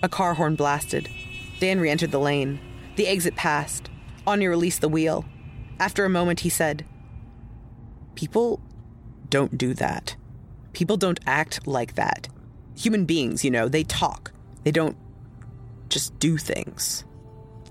A 0.02 0.10
car 0.10 0.36
horn 0.36 0.56
blasted. 0.56 1.10
Dan 1.60 1.80
re 1.80 1.90
entered 1.90 2.12
the 2.12 2.20
lane. 2.20 2.60
The 2.96 3.08
exit 3.08 3.36
passed. 3.36 3.90
Anya 4.26 4.50
released 4.50 4.82
the 4.82 4.90
wheel. 4.90 5.26
After 5.80 6.06
a 6.06 6.10
moment, 6.10 6.42
he 6.42 6.50
said, 6.50 6.86
People 8.16 8.62
don't 9.30 9.58
do 9.58 9.74
that. 9.74 10.16
People 10.72 10.96
don't 10.96 11.20
act 11.28 11.68
like 11.68 11.96
that. 11.96 12.30
Human 12.78 13.06
beings, 13.06 13.44
you 13.44 13.52
know, 13.52 13.68
they 13.68 13.84
talk. 13.84 14.32
They 14.64 14.72
don't 14.72 14.98
just 15.90 16.18
do 16.20 16.38
things. 16.38 17.04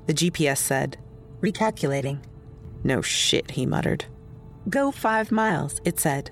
The 0.06 0.14
GPS 0.14 0.58
said, 0.58 0.98
Recalculating. 1.40 2.20
No 2.82 3.00
shit, 3.00 3.52
he 3.52 3.64
muttered. 3.64 4.04
Go 4.68 4.90
five 4.90 5.30
miles, 5.30 5.80
it 5.84 6.00
said. 6.00 6.30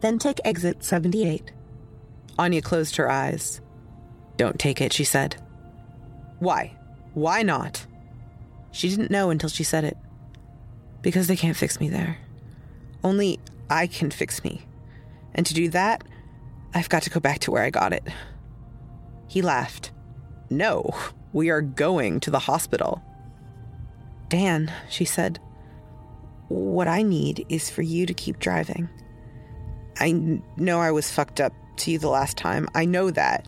Then 0.00 0.18
take 0.18 0.40
exit 0.44 0.84
78. 0.84 1.52
Anya 2.38 2.62
closed 2.62 2.96
her 2.96 3.10
eyes. 3.10 3.60
Don't 4.36 4.58
take 4.58 4.80
it, 4.80 4.92
she 4.92 5.04
said. 5.04 5.36
Why? 6.38 6.76
Why 7.14 7.42
not? 7.42 7.86
She 8.70 8.88
didn't 8.88 9.10
know 9.10 9.30
until 9.30 9.48
she 9.48 9.64
said 9.64 9.84
it. 9.84 9.96
Because 11.02 11.26
they 11.26 11.36
can't 11.36 11.56
fix 11.56 11.80
me 11.80 11.88
there. 11.88 12.18
Only 13.02 13.38
I 13.70 13.86
can 13.86 14.10
fix 14.10 14.42
me. 14.42 14.66
And 15.34 15.46
to 15.46 15.54
do 15.54 15.68
that, 15.70 16.04
I've 16.74 16.88
got 16.88 17.02
to 17.04 17.10
go 17.10 17.20
back 17.20 17.40
to 17.40 17.50
where 17.50 17.62
I 17.62 17.70
got 17.70 17.92
it. 17.92 18.06
He 19.28 19.42
laughed. 19.42 19.92
No, 20.50 20.90
we 21.32 21.50
are 21.50 21.60
going 21.60 22.20
to 22.20 22.30
the 22.30 22.40
hospital. 22.40 23.02
Dan, 24.28 24.72
she 24.88 25.04
said, 25.04 25.38
what 26.48 26.88
I 26.88 27.02
need 27.02 27.46
is 27.48 27.70
for 27.70 27.82
you 27.82 28.06
to 28.06 28.14
keep 28.14 28.38
driving. 28.38 28.88
I 29.98 30.40
know 30.56 30.80
I 30.80 30.90
was 30.90 31.10
fucked 31.10 31.40
up 31.40 31.52
to 31.76 31.90
you 31.90 31.98
the 31.98 32.08
last 32.08 32.36
time. 32.36 32.68
I 32.74 32.84
know 32.84 33.10
that. 33.10 33.46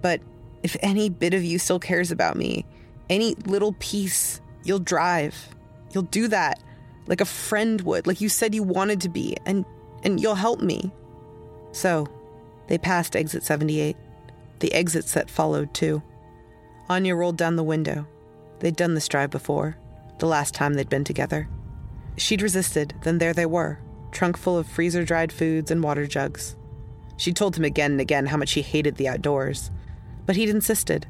But 0.00 0.20
if 0.62 0.76
any 0.80 1.08
bit 1.08 1.34
of 1.34 1.44
you 1.44 1.58
still 1.58 1.80
cares 1.80 2.10
about 2.10 2.36
me, 2.36 2.64
any 3.10 3.34
little 3.46 3.74
piece, 3.78 4.40
you'll 4.64 4.78
drive. 4.78 5.48
You'll 5.92 6.04
do 6.04 6.28
that 6.28 6.60
like 7.08 7.20
a 7.22 7.26
friend 7.26 7.80
would, 7.80 8.06
like 8.06 8.20
you 8.20 8.28
said 8.28 8.54
you 8.54 8.62
wanted 8.62 9.00
to 9.00 9.08
be, 9.08 9.36
and 9.46 9.64
and 10.04 10.20
you'll 10.20 10.36
help 10.36 10.60
me. 10.60 10.92
So, 11.72 12.06
they 12.68 12.78
passed 12.78 13.16
exit 13.16 13.42
78. 13.42 13.96
The 14.60 14.72
exits 14.72 15.14
that 15.14 15.30
followed 15.30 15.74
too. 15.74 16.02
Anya 16.88 17.16
rolled 17.16 17.36
down 17.36 17.56
the 17.56 17.64
window. 17.64 18.06
They'd 18.60 18.76
done 18.76 18.94
this 18.94 19.08
drive 19.08 19.30
before, 19.30 19.76
the 20.18 20.26
last 20.26 20.54
time 20.54 20.74
they'd 20.74 20.88
been 20.88 21.04
together. 21.04 21.48
She'd 22.18 22.42
resisted, 22.42 22.94
then 23.02 23.18
there 23.18 23.32
they 23.32 23.46
were, 23.46 23.78
trunk 24.10 24.36
full 24.36 24.58
of 24.58 24.66
freezer 24.66 25.04
dried 25.04 25.32
foods 25.32 25.70
and 25.70 25.82
water 25.82 26.06
jugs. 26.06 26.56
She'd 27.16 27.36
told 27.36 27.56
him 27.56 27.64
again 27.64 27.92
and 27.92 28.00
again 28.00 28.26
how 28.26 28.36
much 28.36 28.50
she 28.50 28.62
hated 28.62 28.96
the 28.96 29.08
outdoors, 29.08 29.70
but 30.26 30.36
he'd 30.36 30.48
insisted. 30.48 31.06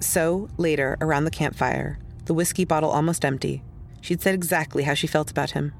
So, 0.00 0.48
later, 0.56 0.96
around 1.00 1.24
the 1.24 1.30
campfire, 1.30 1.98
the 2.26 2.34
whiskey 2.34 2.64
bottle 2.64 2.90
almost 2.90 3.24
empty, 3.24 3.62
she'd 4.00 4.20
said 4.20 4.34
exactly 4.34 4.82
how 4.82 4.94
she 4.94 5.06
felt 5.06 5.30
about 5.30 5.52
him. 5.52 5.72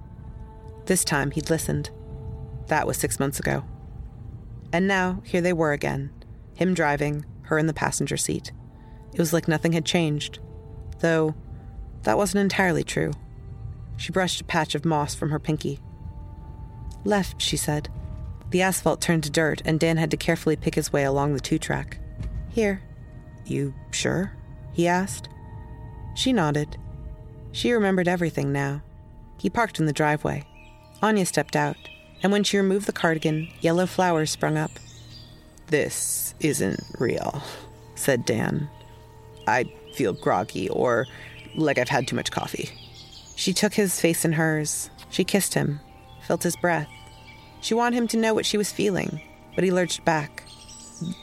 This 0.86 1.04
time, 1.04 1.30
he'd 1.30 1.50
listened. 1.50 1.90
That 2.68 2.86
was 2.86 2.96
six 2.96 3.20
months 3.20 3.38
ago. 3.38 3.64
And 4.72 4.88
now, 4.88 5.22
here 5.24 5.40
they 5.40 5.52
were 5.52 5.72
again 5.72 6.10
him 6.54 6.74
driving, 6.74 7.24
her 7.42 7.58
in 7.58 7.66
the 7.66 7.74
passenger 7.74 8.16
seat. 8.16 8.52
It 9.12 9.18
was 9.18 9.32
like 9.32 9.48
nothing 9.48 9.72
had 9.72 9.84
changed, 9.84 10.38
though 11.00 11.34
that 12.02 12.16
wasn't 12.16 12.42
entirely 12.42 12.84
true. 12.84 13.12
She 14.02 14.10
brushed 14.10 14.40
a 14.40 14.44
patch 14.44 14.74
of 14.74 14.84
moss 14.84 15.14
from 15.14 15.30
her 15.30 15.38
pinky. 15.38 15.78
Left, 17.04 17.40
she 17.40 17.56
said. 17.56 17.88
The 18.50 18.60
asphalt 18.60 19.00
turned 19.00 19.22
to 19.22 19.30
dirt, 19.30 19.62
and 19.64 19.78
Dan 19.78 19.96
had 19.96 20.10
to 20.10 20.16
carefully 20.16 20.56
pick 20.56 20.74
his 20.74 20.92
way 20.92 21.04
along 21.04 21.34
the 21.34 21.40
two 21.40 21.56
track. 21.56 21.98
Here. 22.48 22.82
You 23.46 23.72
sure? 23.92 24.32
he 24.72 24.88
asked. 24.88 25.28
She 26.16 26.32
nodded. 26.32 26.76
She 27.52 27.70
remembered 27.70 28.08
everything 28.08 28.50
now. 28.50 28.82
He 29.38 29.48
parked 29.48 29.78
in 29.78 29.86
the 29.86 29.92
driveway. 29.92 30.42
Anya 31.00 31.24
stepped 31.24 31.54
out, 31.54 31.76
and 32.24 32.32
when 32.32 32.42
she 32.42 32.56
removed 32.56 32.86
the 32.86 32.92
cardigan, 32.92 33.50
yellow 33.60 33.86
flowers 33.86 34.32
sprung 34.32 34.58
up. 34.58 34.72
This 35.68 36.34
isn't 36.40 36.82
real, 36.98 37.40
said 37.94 38.24
Dan. 38.24 38.68
I 39.46 39.72
feel 39.94 40.12
groggy 40.12 40.68
or 40.70 41.06
like 41.54 41.78
I've 41.78 41.88
had 41.88 42.08
too 42.08 42.16
much 42.16 42.32
coffee. 42.32 42.68
She 43.42 43.52
took 43.52 43.74
his 43.74 43.98
face 43.98 44.24
in 44.24 44.34
hers. 44.34 44.88
She 45.10 45.24
kissed 45.24 45.54
him, 45.54 45.80
felt 46.28 46.44
his 46.44 46.54
breath. 46.54 46.86
She 47.60 47.74
wanted 47.74 47.96
him 47.96 48.06
to 48.06 48.16
know 48.16 48.34
what 48.34 48.46
she 48.46 48.56
was 48.56 48.70
feeling, 48.70 49.20
but 49.56 49.64
he 49.64 49.72
lurched 49.72 50.04
back. 50.04 50.44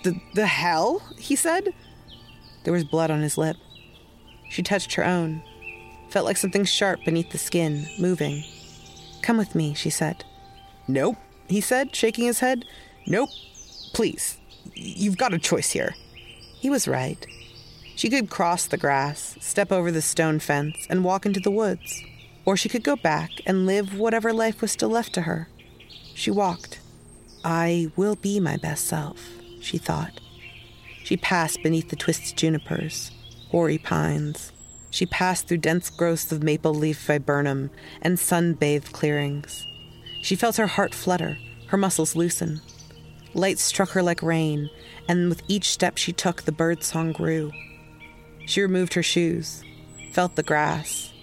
The, 0.04 0.20
the 0.34 0.46
hell? 0.46 1.02
he 1.18 1.38
said. 1.38 1.74
There 2.66 2.74
was 2.74 2.84
blood 2.84 3.10
on 3.10 3.22
his 3.22 3.38
lip. 3.38 3.56
She 4.50 4.62
touched 4.62 4.96
her 4.96 5.06
own, 5.06 5.42
felt 6.10 6.26
like 6.26 6.36
something 6.36 6.66
sharp 6.66 7.06
beneath 7.06 7.30
the 7.30 7.38
skin, 7.38 7.88
moving. 7.98 8.44
Come 9.22 9.38
with 9.38 9.56
me, 9.56 9.74
she 9.74 9.90
said. 9.90 10.26
Nope, 10.90 11.16
he 11.48 11.62
said, 11.62 11.96
shaking 11.96 12.26
his 12.26 12.42
head. 12.42 12.66
Nope. 13.08 13.30
Please. 13.94 14.38
You've 14.74 15.18
got 15.18 15.34
a 15.34 15.40
choice 15.40 15.72
here. 15.72 15.96
He 16.60 16.70
was 16.70 16.86
right. 16.86 17.26
She 17.96 18.10
could 18.10 18.30
cross 18.30 18.68
the 18.68 18.76
grass, 18.76 19.38
step 19.40 19.72
over 19.72 19.90
the 19.90 20.02
stone 20.02 20.40
fence, 20.40 20.86
and 20.90 21.06
walk 21.06 21.26
into 21.26 21.40
the 21.40 21.50
woods. 21.50 22.04
Or 22.50 22.58
she 22.58 22.68
could 22.68 22.84
go 22.84 22.96
back 22.96 23.30
and 23.46 23.68
live 23.68 23.96
whatever 23.96 24.34
life 24.34 24.60
was 24.60 24.72
still 24.72 24.90
left 24.90 25.14
to 25.14 25.22
her. 25.22 25.48
She 26.16 26.32
walked. 26.32 26.80
I 27.44 27.92
will 27.96 28.16
be 28.16 28.40
my 28.40 28.58
best 28.58 28.86
self, 28.86 29.24
she 29.62 29.78
thought. 29.78 30.20
She 31.04 31.16
passed 31.16 31.62
beneath 31.62 31.90
the 31.90 31.96
twisted 31.96 32.36
junipers, 32.36 33.12
hoary 33.50 33.78
pines. 33.78 34.52
She 34.90 35.06
passed 35.06 35.48
through 35.48 35.60
dense 35.60 35.92
growths 35.92 36.32
of 36.32 36.42
maple 36.42 36.74
leaf 36.74 37.06
viburnum 37.06 37.70
and 38.02 38.18
sun 38.18 38.54
bathed 38.54 38.94
clearings. 38.94 39.68
She 40.24 40.36
felt 40.36 40.58
her 40.58 40.66
heart 40.66 40.96
flutter, 40.96 41.38
her 41.68 41.78
muscles 41.78 42.16
loosen. 42.16 42.62
Light 43.36 43.60
struck 43.60 43.90
her 43.90 44.02
like 44.02 44.24
rain, 44.24 44.72
and 45.08 45.30
with 45.30 45.44
each 45.48 45.70
step 45.70 46.00
she 46.00 46.14
took, 46.14 46.42
the 46.42 46.52
bird 46.52 46.84
song 46.84 47.12
grew. 47.12 47.52
She 48.48 48.64
removed 48.64 48.96
her 48.96 49.04
shoes, 49.04 49.64
felt 50.14 50.36
the 50.36 50.42
grass. 50.42 51.14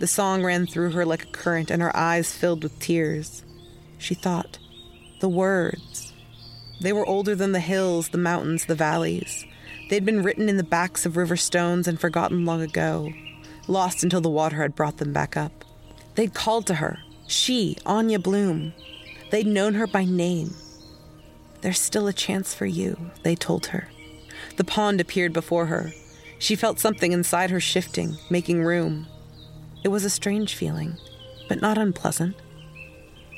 The 0.00 0.06
song 0.06 0.42
ran 0.42 0.66
through 0.66 0.92
her 0.92 1.04
like 1.04 1.24
a 1.24 1.30
current, 1.30 1.70
and 1.70 1.82
her 1.82 1.94
eyes 1.94 2.32
filled 2.32 2.62
with 2.62 2.78
tears. 2.80 3.44
She 3.98 4.14
thought, 4.14 4.58
the 5.20 5.28
words. 5.28 6.14
They 6.80 6.94
were 6.94 7.04
older 7.04 7.34
than 7.34 7.52
the 7.52 7.60
hills, 7.60 8.08
the 8.08 8.16
mountains, 8.16 8.64
the 8.64 8.74
valleys. 8.74 9.44
They'd 9.90 10.06
been 10.06 10.22
written 10.22 10.48
in 10.48 10.56
the 10.56 10.64
backs 10.64 11.04
of 11.04 11.18
river 11.18 11.36
stones 11.36 11.86
and 11.86 12.00
forgotten 12.00 12.46
long 12.46 12.62
ago, 12.62 13.12
lost 13.68 14.02
until 14.02 14.22
the 14.22 14.30
water 14.30 14.56
had 14.62 14.74
brought 14.74 14.96
them 14.96 15.12
back 15.12 15.36
up. 15.36 15.66
They'd 16.14 16.32
called 16.32 16.66
to 16.68 16.76
her, 16.76 17.00
she, 17.26 17.76
Anya 17.84 18.18
Blume. 18.18 18.72
They'd 19.30 19.46
known 19.46 19.74
her 19.74 19.86
by 19.86 20.06
name. 20.06 20.54
There's 21.60 21.78
still 21.78 22.06
a 22.06 22.14
chance 22.14 22.54
for 22.54 22.64
you, 22.64 23.10
they 23.22 23.34
told 23.34 23.66
her. 23.66 23.88
The 24.56 24.64
pond 24.64 24.98
appeared 24.98 25.34
before 25.34 25.66
her. 25.66 25.92
She 26.38 26.56
felt 26.56 26.80
something 26.80 27.12
inside 27.12 27.50
her 27.50 27.60
shifting, 27.60 28.16
making 28.30 28.64
room. 28.64 29.06
It 29.82 29.88
was 29.88 30.04
a 30.04 30.10
strange 30.10 30.54
feeling, 30.54 30.96
but 31.48 31.60
not 31.60 31.78
unpleasant. 31.78 32.36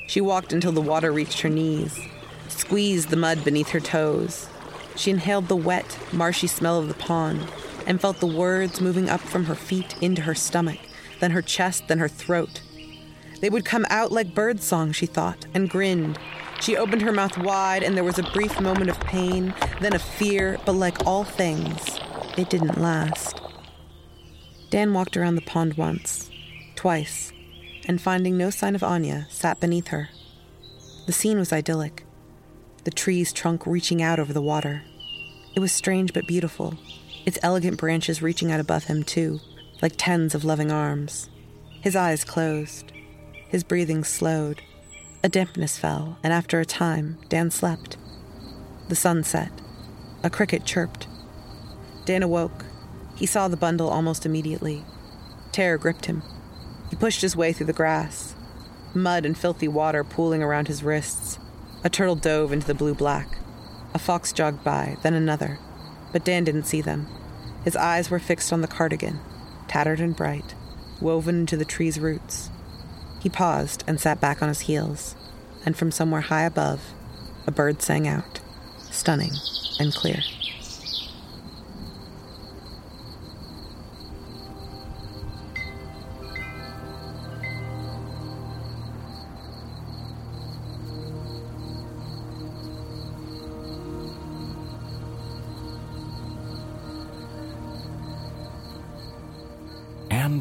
She 0.07 0.21
walked 0.21 0.53
until 0.53 0.71
the 0.71 0.81
water 0.81 1.11
reached 1.11 1.41
her 1.41 1.49
knees, 1.49 1.99
squeezed 2.49 3.09
the 3.09 3.15
mud 3.15 3.43
beneath 3.43 3.69
her 3.69 3.79
toes. 3.79 4.47
She 4.95 5.11
inhaled 5.11 5.47
the 5.47 5.55
wet, 5.55 5.97
marshy 6.11 6.47
smell 6.47 6.79
of 6.79 6.87
the 6.87 6.93
pond 6.93 7.47
and 7.85 7.99
felt 7.99 8.19
the 8.19 8.27
words 8.27 8.81
moving 8.81 9.09
up 9.09 9.21
from 9.21 9.45
her 9.45 9.55
feet 9.55 9.95
into 10.01 10.21
her 10.23 10.35
stomach, 10.35 10.79
then 11.19 11.31
her 11.31 11.41
chest, 11.41 11.87
then 11.87 11.99
her 11.99 12.07
throat. 12.07 12.61
They 13.41 13.49
would 13.49 13.65
come 13.65 13.85
out 13.89 14.11
like 14.11 14.35
birdsong, 14.35 14.91
she 14.93 15.05
thought, 15.05 15.45
and 15.53 15.69
grinned. 15.69 16.17
She 16.61 16.77
opened 16.77 17.01
her 17.01 17.11
mouth 17.11 17.37
wide, 17.37 17.83
and 17.83 17.95
there 17.95 18.03
was 18.03 18.19
a 18.19 18.31
brief 18.31 18.59
moment 18.61 18.89
of 18.89 18.99
pain, 19.01 19.53
then 19.81 19.93
of 19.93 20.01
fear, 20.01 20.57
but 20.65 20.73
like 20.73 21.05
all 21.05 21.23
things, 21.23 21.99
it 22.37 22.49
didn't 22.49 22.79
last. 22.79 23.41
Dan 24.69 24.93
walked 24.93 25.17
around 25.17 25.35
the 25.35 25.41
pond 25.41 25.73
once, 25.75 26.31
twice, 26.83 27.31
and 27.87 28.01
finding 28.01 28.37
no 28.37 28.49
sign 28.49 28.75
of 28.75 28.83
Anya, 28.83 29.25
sat 29.29 29.57
beneath 29.61 29.87
her. 29.87 30.09
The 31.05 31.13
scene 31.13 31.39
was 31.39 31.53
idyllic, 31.53 32.03
the 32.83 32.91
tree's 32.91 33.31
trunk 33.31 33.65
reaching 33.65 34.01
out 34.01 34.19
over 34.19 34.33
the 34.33 34.41
water. 34.41 34.83
It 35.55 35.61
was 35.61 35.71
strange 35.71 36.11
but 36.11 36.27
beautiful, 36.27 36.77
its 37.25 37.39
elegant 37.41 37.77
branches 37.77 38.21
reaching 38.21 38.51
out 38.51 38.59
above 38.59 38.83
him, 38.83 39.03
too, 39.03 39.39
like 39.81 39.93
tens 39.95 40.35
of 40.35 40.43
loving 40.43 40.73
arms. 40.73 41.29
His 41.79 41.95
eyes 41.95 42.25
closed. 42.25 42.91
His 43.47 43.63
breathing 43.63 44.03
slowed. 44.03 44.61
A 45.23 45.29
dampness 45.29 45.77
fell, 45.77 46.17
and 46.21 46.33
after 46.33 46.59
a 46.59 46.65
time, 46.65 47.17
Dan 47.29 47.49
slept. 47.49 47.95
The 48.89 48.97
sun 48.97 49.23
set. 49.23 49.53
A 50.21 50.29
cricket 50.29 50.65
chirped. 50.65 51.07
Dan 52.03 52.23
awoke. 52.23 52.65
He 53.15 53.25
saw 53.25 53.47
the 53.47 53.55
bundle 53.55 53.87
almost 53.87 54.25
immediately. 54.25 54.83
Terror 55.53 55.77
gripped 55.77 56.07
him. 56.07 56.23
He 56.93 56.99
pushed 56.99 57.23
his 57.23 57.35
way 57.35 57.53
through 57.53 57.65
the 57.65 57.73
grass, 57.73 58.35
mud 58.93 59.25
and 59.25 59.35
filthy 59.35 59.67
water 59.67 60.03
pooling 60.03 60.43
around 60.43 60.67
his 60.67 60.83
wrists. 60.83 61.39
A 61.83 61.89
turtle 61.89 62.13
dove 62.15 62.53
into 62.53 62.67
the 62.67 62.75
blue 62.75 62.93
black. 62.93 63.39
A 63.95 63.97
fox 63.97 64.31
jogged 64.31 64.63
by, 64.63 64.97
then 65.01 65.15
another, 65.15 65.57
but 66.11 66.23
Dan 66.23 66.43
didn't 66.43 66.67
see 66.67 66.81
them. 66.81 67.07
His 67.63 67.75
eyes 67.75 68.11
were 68.11 68.19
fixed 68.19 68.53
on 68.53 68.61
the 68.61 68.67
cardigan, 68.67 69.19
tattered 69.67 69.99
and 69.99 70.15
bright, 70.15 70.53
woven 71.01 71.39
into 71.39 71.57
the 71.57 71.65
tree's 71.65 71.99
roots. 71.99 72.51
He 73.19 73.27
paused 73.27 73.83
and 73.87 73.99
sat 73.99 74.21
back 74.21 74.43
on 74.43 74.49
his 74.49 74.59
heels, 74.59 75.15
and 75.65 75.75
from 75.75 75.89
somewhere 75.89 76.21
high 76.21 76.43
above, 76.43 76.93
a 77.47 77.51
bird 77.51 77.81
sang 77.81 78.07
out, 78.07 78.39
stunning 78.91 79.31
and 79.79 79.91
clear. 79.95 80.21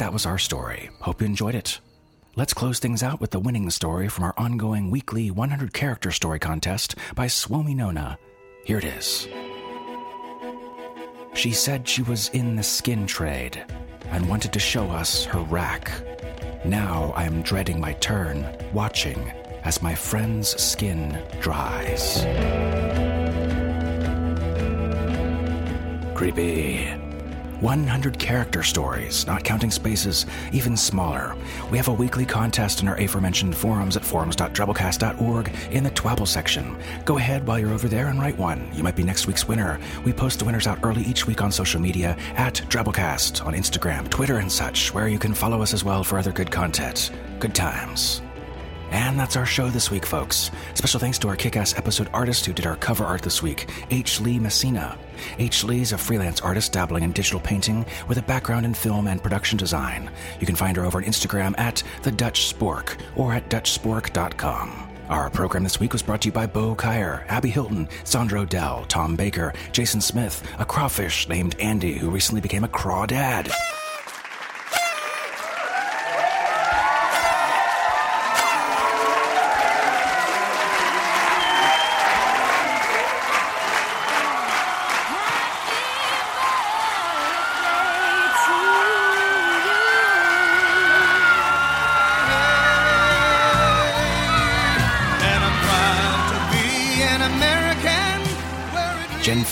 That 0.03 0.13
was 0.13 0.27
our 0.27 0.37
story. 0.37 0.91
Hope 0.99 1.21
you 1.21 1.27
enjoyed 1.27 1.55
it. 1.55 1.79
Let's 2.35 2.53
close 2.53 2.81
things 2.81 3.05
out 3.05 3.21
with 3.21 3.31
the 3.31 3.39
winning 3.39 3.71
story 3.71 4.09
from 4.09 4.25
our 4.25 4.35
ongoing 4.37 4.91
weekly 4.91 5.31
100 5.31 5.73
character 5.73 6.11
story 6.11 6.41
contest 6.41 6.97
by 7.15 7.27
Swomi 7.27 7.77
Nona. 7.77 8.19
Here 8.65 8.79
it 8.79 8.85
is. 8.85 9.29
She 11.35 11.53
said 11.53 11.87
she 11.87 12.03
was 12.03 12.31
in 12.31 12.57
the 12.57 12.65
skin 12.65 13.07
trade 13.07 13.65
and 14.11 14.29
wanted 14.29 14.53
to 14.55 14.59
show 14.59 14.91
us 14.91 15.25
her 15.27 15.43
rack. 15.43 15.93
Now 16.65 17.13
I 17.15 17.23
am 17.23 17.43
dreading 17.43 17.79
my 17.79 17.93
turn, 17.93 18.45
watching 18.73 19.31
as 19.63 19.83
my 19.83 19.95
friend's 19.95 20.61
skin 20.61 21.17
dries. 21.41 22.25
Creepy. 26.17 27.02
100 27.63 28.19
character 28.19 28.63
stories, 28.63 29.27
not 29.27 29.45
counting 29.45 29.71
spaces, 29.71 30.27
even 30.53 30.77
smaller. 30.77 31.37
We 31.71 31.79
have 31.79 31.89
a 31.89 31.93
weekly 31.93 32.27
contest 32.27 32.83
in 32.83 32.89
our 32.89 32.97
aforementioned 32.97 33.57
forums 33.57 33.97
at 33.97 34.05
forums.drabblecast.org 34.05 35.55
in 35.71 35.85
the 35.85 35.91
Twabble 35.91 36.27
section. 36.27 36.77
Go 37.05 37.19
ahead 37.19 37.47
while 37.47 37.59
you're 37.59 37.73
over 37.73 37.89
there 37.89 38.09
and 38.09 38.21
write 38.21 38.37
one. 38.37 38.69
You 38.75 38.83
might 38.83 38.97
be 38.97 39.05
next 39.05 39.27
week's 39.27 39.47
winner. 39.47 39.79
We 40.05 40.13
post 40.13 40.41
the 40.41 40.45
winners 40.45 40.67
out 40.67 40.81
early 40.83 41.03
each 41.03 41.27
week 41.27 41.41
on 41.41 41.53
social 41.53 41.81
media 41.81 42.17
at 42.35 42.55
Drabblecast 42.69 43.47
on 43.47 43.55
Instagram, 43.55 44.11
Twitter, 44.11 44.39
and 44.39 44.51
such, 44.51 44.93
where 44.93 45.09
you 45.09 45.19
can 45.19 45.33
follow 45.33 45.63
us 45.63 45.73
as 45.73 45.85
well 45.85 46.03
for 46.03 46.19
other 46.19 46.33
good 46.33 46.51
content. 46.51 47.13
Good 47.39 47.55
times. 47.55 48.23
And 48.93 49.19
that's 49.19 49.37
our 49.37 49.47
show 49.47 49.71
this 49.71 49.91
week, 49.91 50.05
folks. 50.05 50.51
Special 50.75 51.01
thanks 51.01 51.19
to 51.21 51.29
our 51.29 51.37
kick 51.37 51.57
ass 51.57 51.77
episode 51.79 52.11
artist 52.13 52.45
who 52.45 52.53
did 52.53 52.67
our 52.67 52.77
cover 52.77 53.05
art 53.05 53.23
this 53.23 53.43
week, 53.43 53.71
H. 53.91 54.21
Lee 54.21 54.39
Messina. 54.39 54.99
H. 55.39 55.65
Lee 55.65 55.81
is 55.81 55.93
a 55.93 55.99
freelance 55.99 56.43
artist 56.43 56.73
dabbling 56.73 57.03
in 57.03 57.13
digital 57.13 57.41
painting 57.41 57.87
with 58.07 58.19
a 58.19 58.23
background 58.23 58.67
in 58.67 58.75
film 58.75 59.07
and 59.09 59.23
production 59.23 59.57
design. 59.57 60.11
You 60.41 60.47
can 60.47 60.57
find 60.57 60.77
her 60.77 60.85
over 60.85 60.99
on 60.99 61.05
Instagram 61.05 61.59
at 61.59 61.83
The 62.03 62.13
Dutch 62.13 62.55
Spork 62.55 63.01
or 63.17 63.33
at 63.33 63.49
DutchSpork.com. 63.49 64.91
Our 65.09 65.31
program 65.31 65.65
this 65.65 65.81
week 65.81 65.95
was 65.95 66.03
brought 66.03 66.21
to 66.23 66.29
you 66.29 66.33
by 66.33 66.47
Bo 66.47 66.75
Kyer, 66.75 67.25
Abby 67.29 67.49
Hilton, 67.49 67.89
Sandra 68.05 68.41
Odell, 68.43 68.85
Tom 68.89 69.17
Baker, 69.17 69.55
Jason 69.73 70.03
Smith, 70.03 70.47
a 70.59 70.67
crawfish 70.67 71.29
named 71.29 71.57
Andy 71.59 71.95
who 71.95 72.11
recently 72.11 72.43
became 72.43 72.65
a 72.65 72.69
crawdad. 72.69 73.51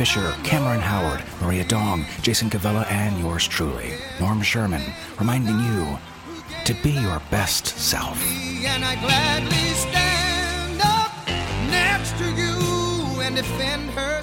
Fisher, 0.01 0.35
Cameron 0.45 0.81
Howard, 0.81 1.23
Maria 1.43 1.63
Dong, 1.63 2.07
Jason 2.23 2.49
Cavella, 2.49 2.91
and 2.91 3.19
yours 3.19 3.47
truly, 3.47 3.93
Norm 4.19 4.41
Sherman, 4.41 4.81
reminding 5.19 5.61
you 5.61 5.99
to 6.65 6.73
be 6.83 6.93
your 6.93 7.21
best 7.31 7.67
self. 7.67 8.19
And 8.65 8.83
I 8.83 8.95
gladly 8.95 9.75
stand 9.75 10.81
up 10.83 11.13
next 11.69 12.17
to 12.17 12.25
you 12.31 13.21
and 13.21 13.37
defend 13.37 13.91
her 13.91 14.23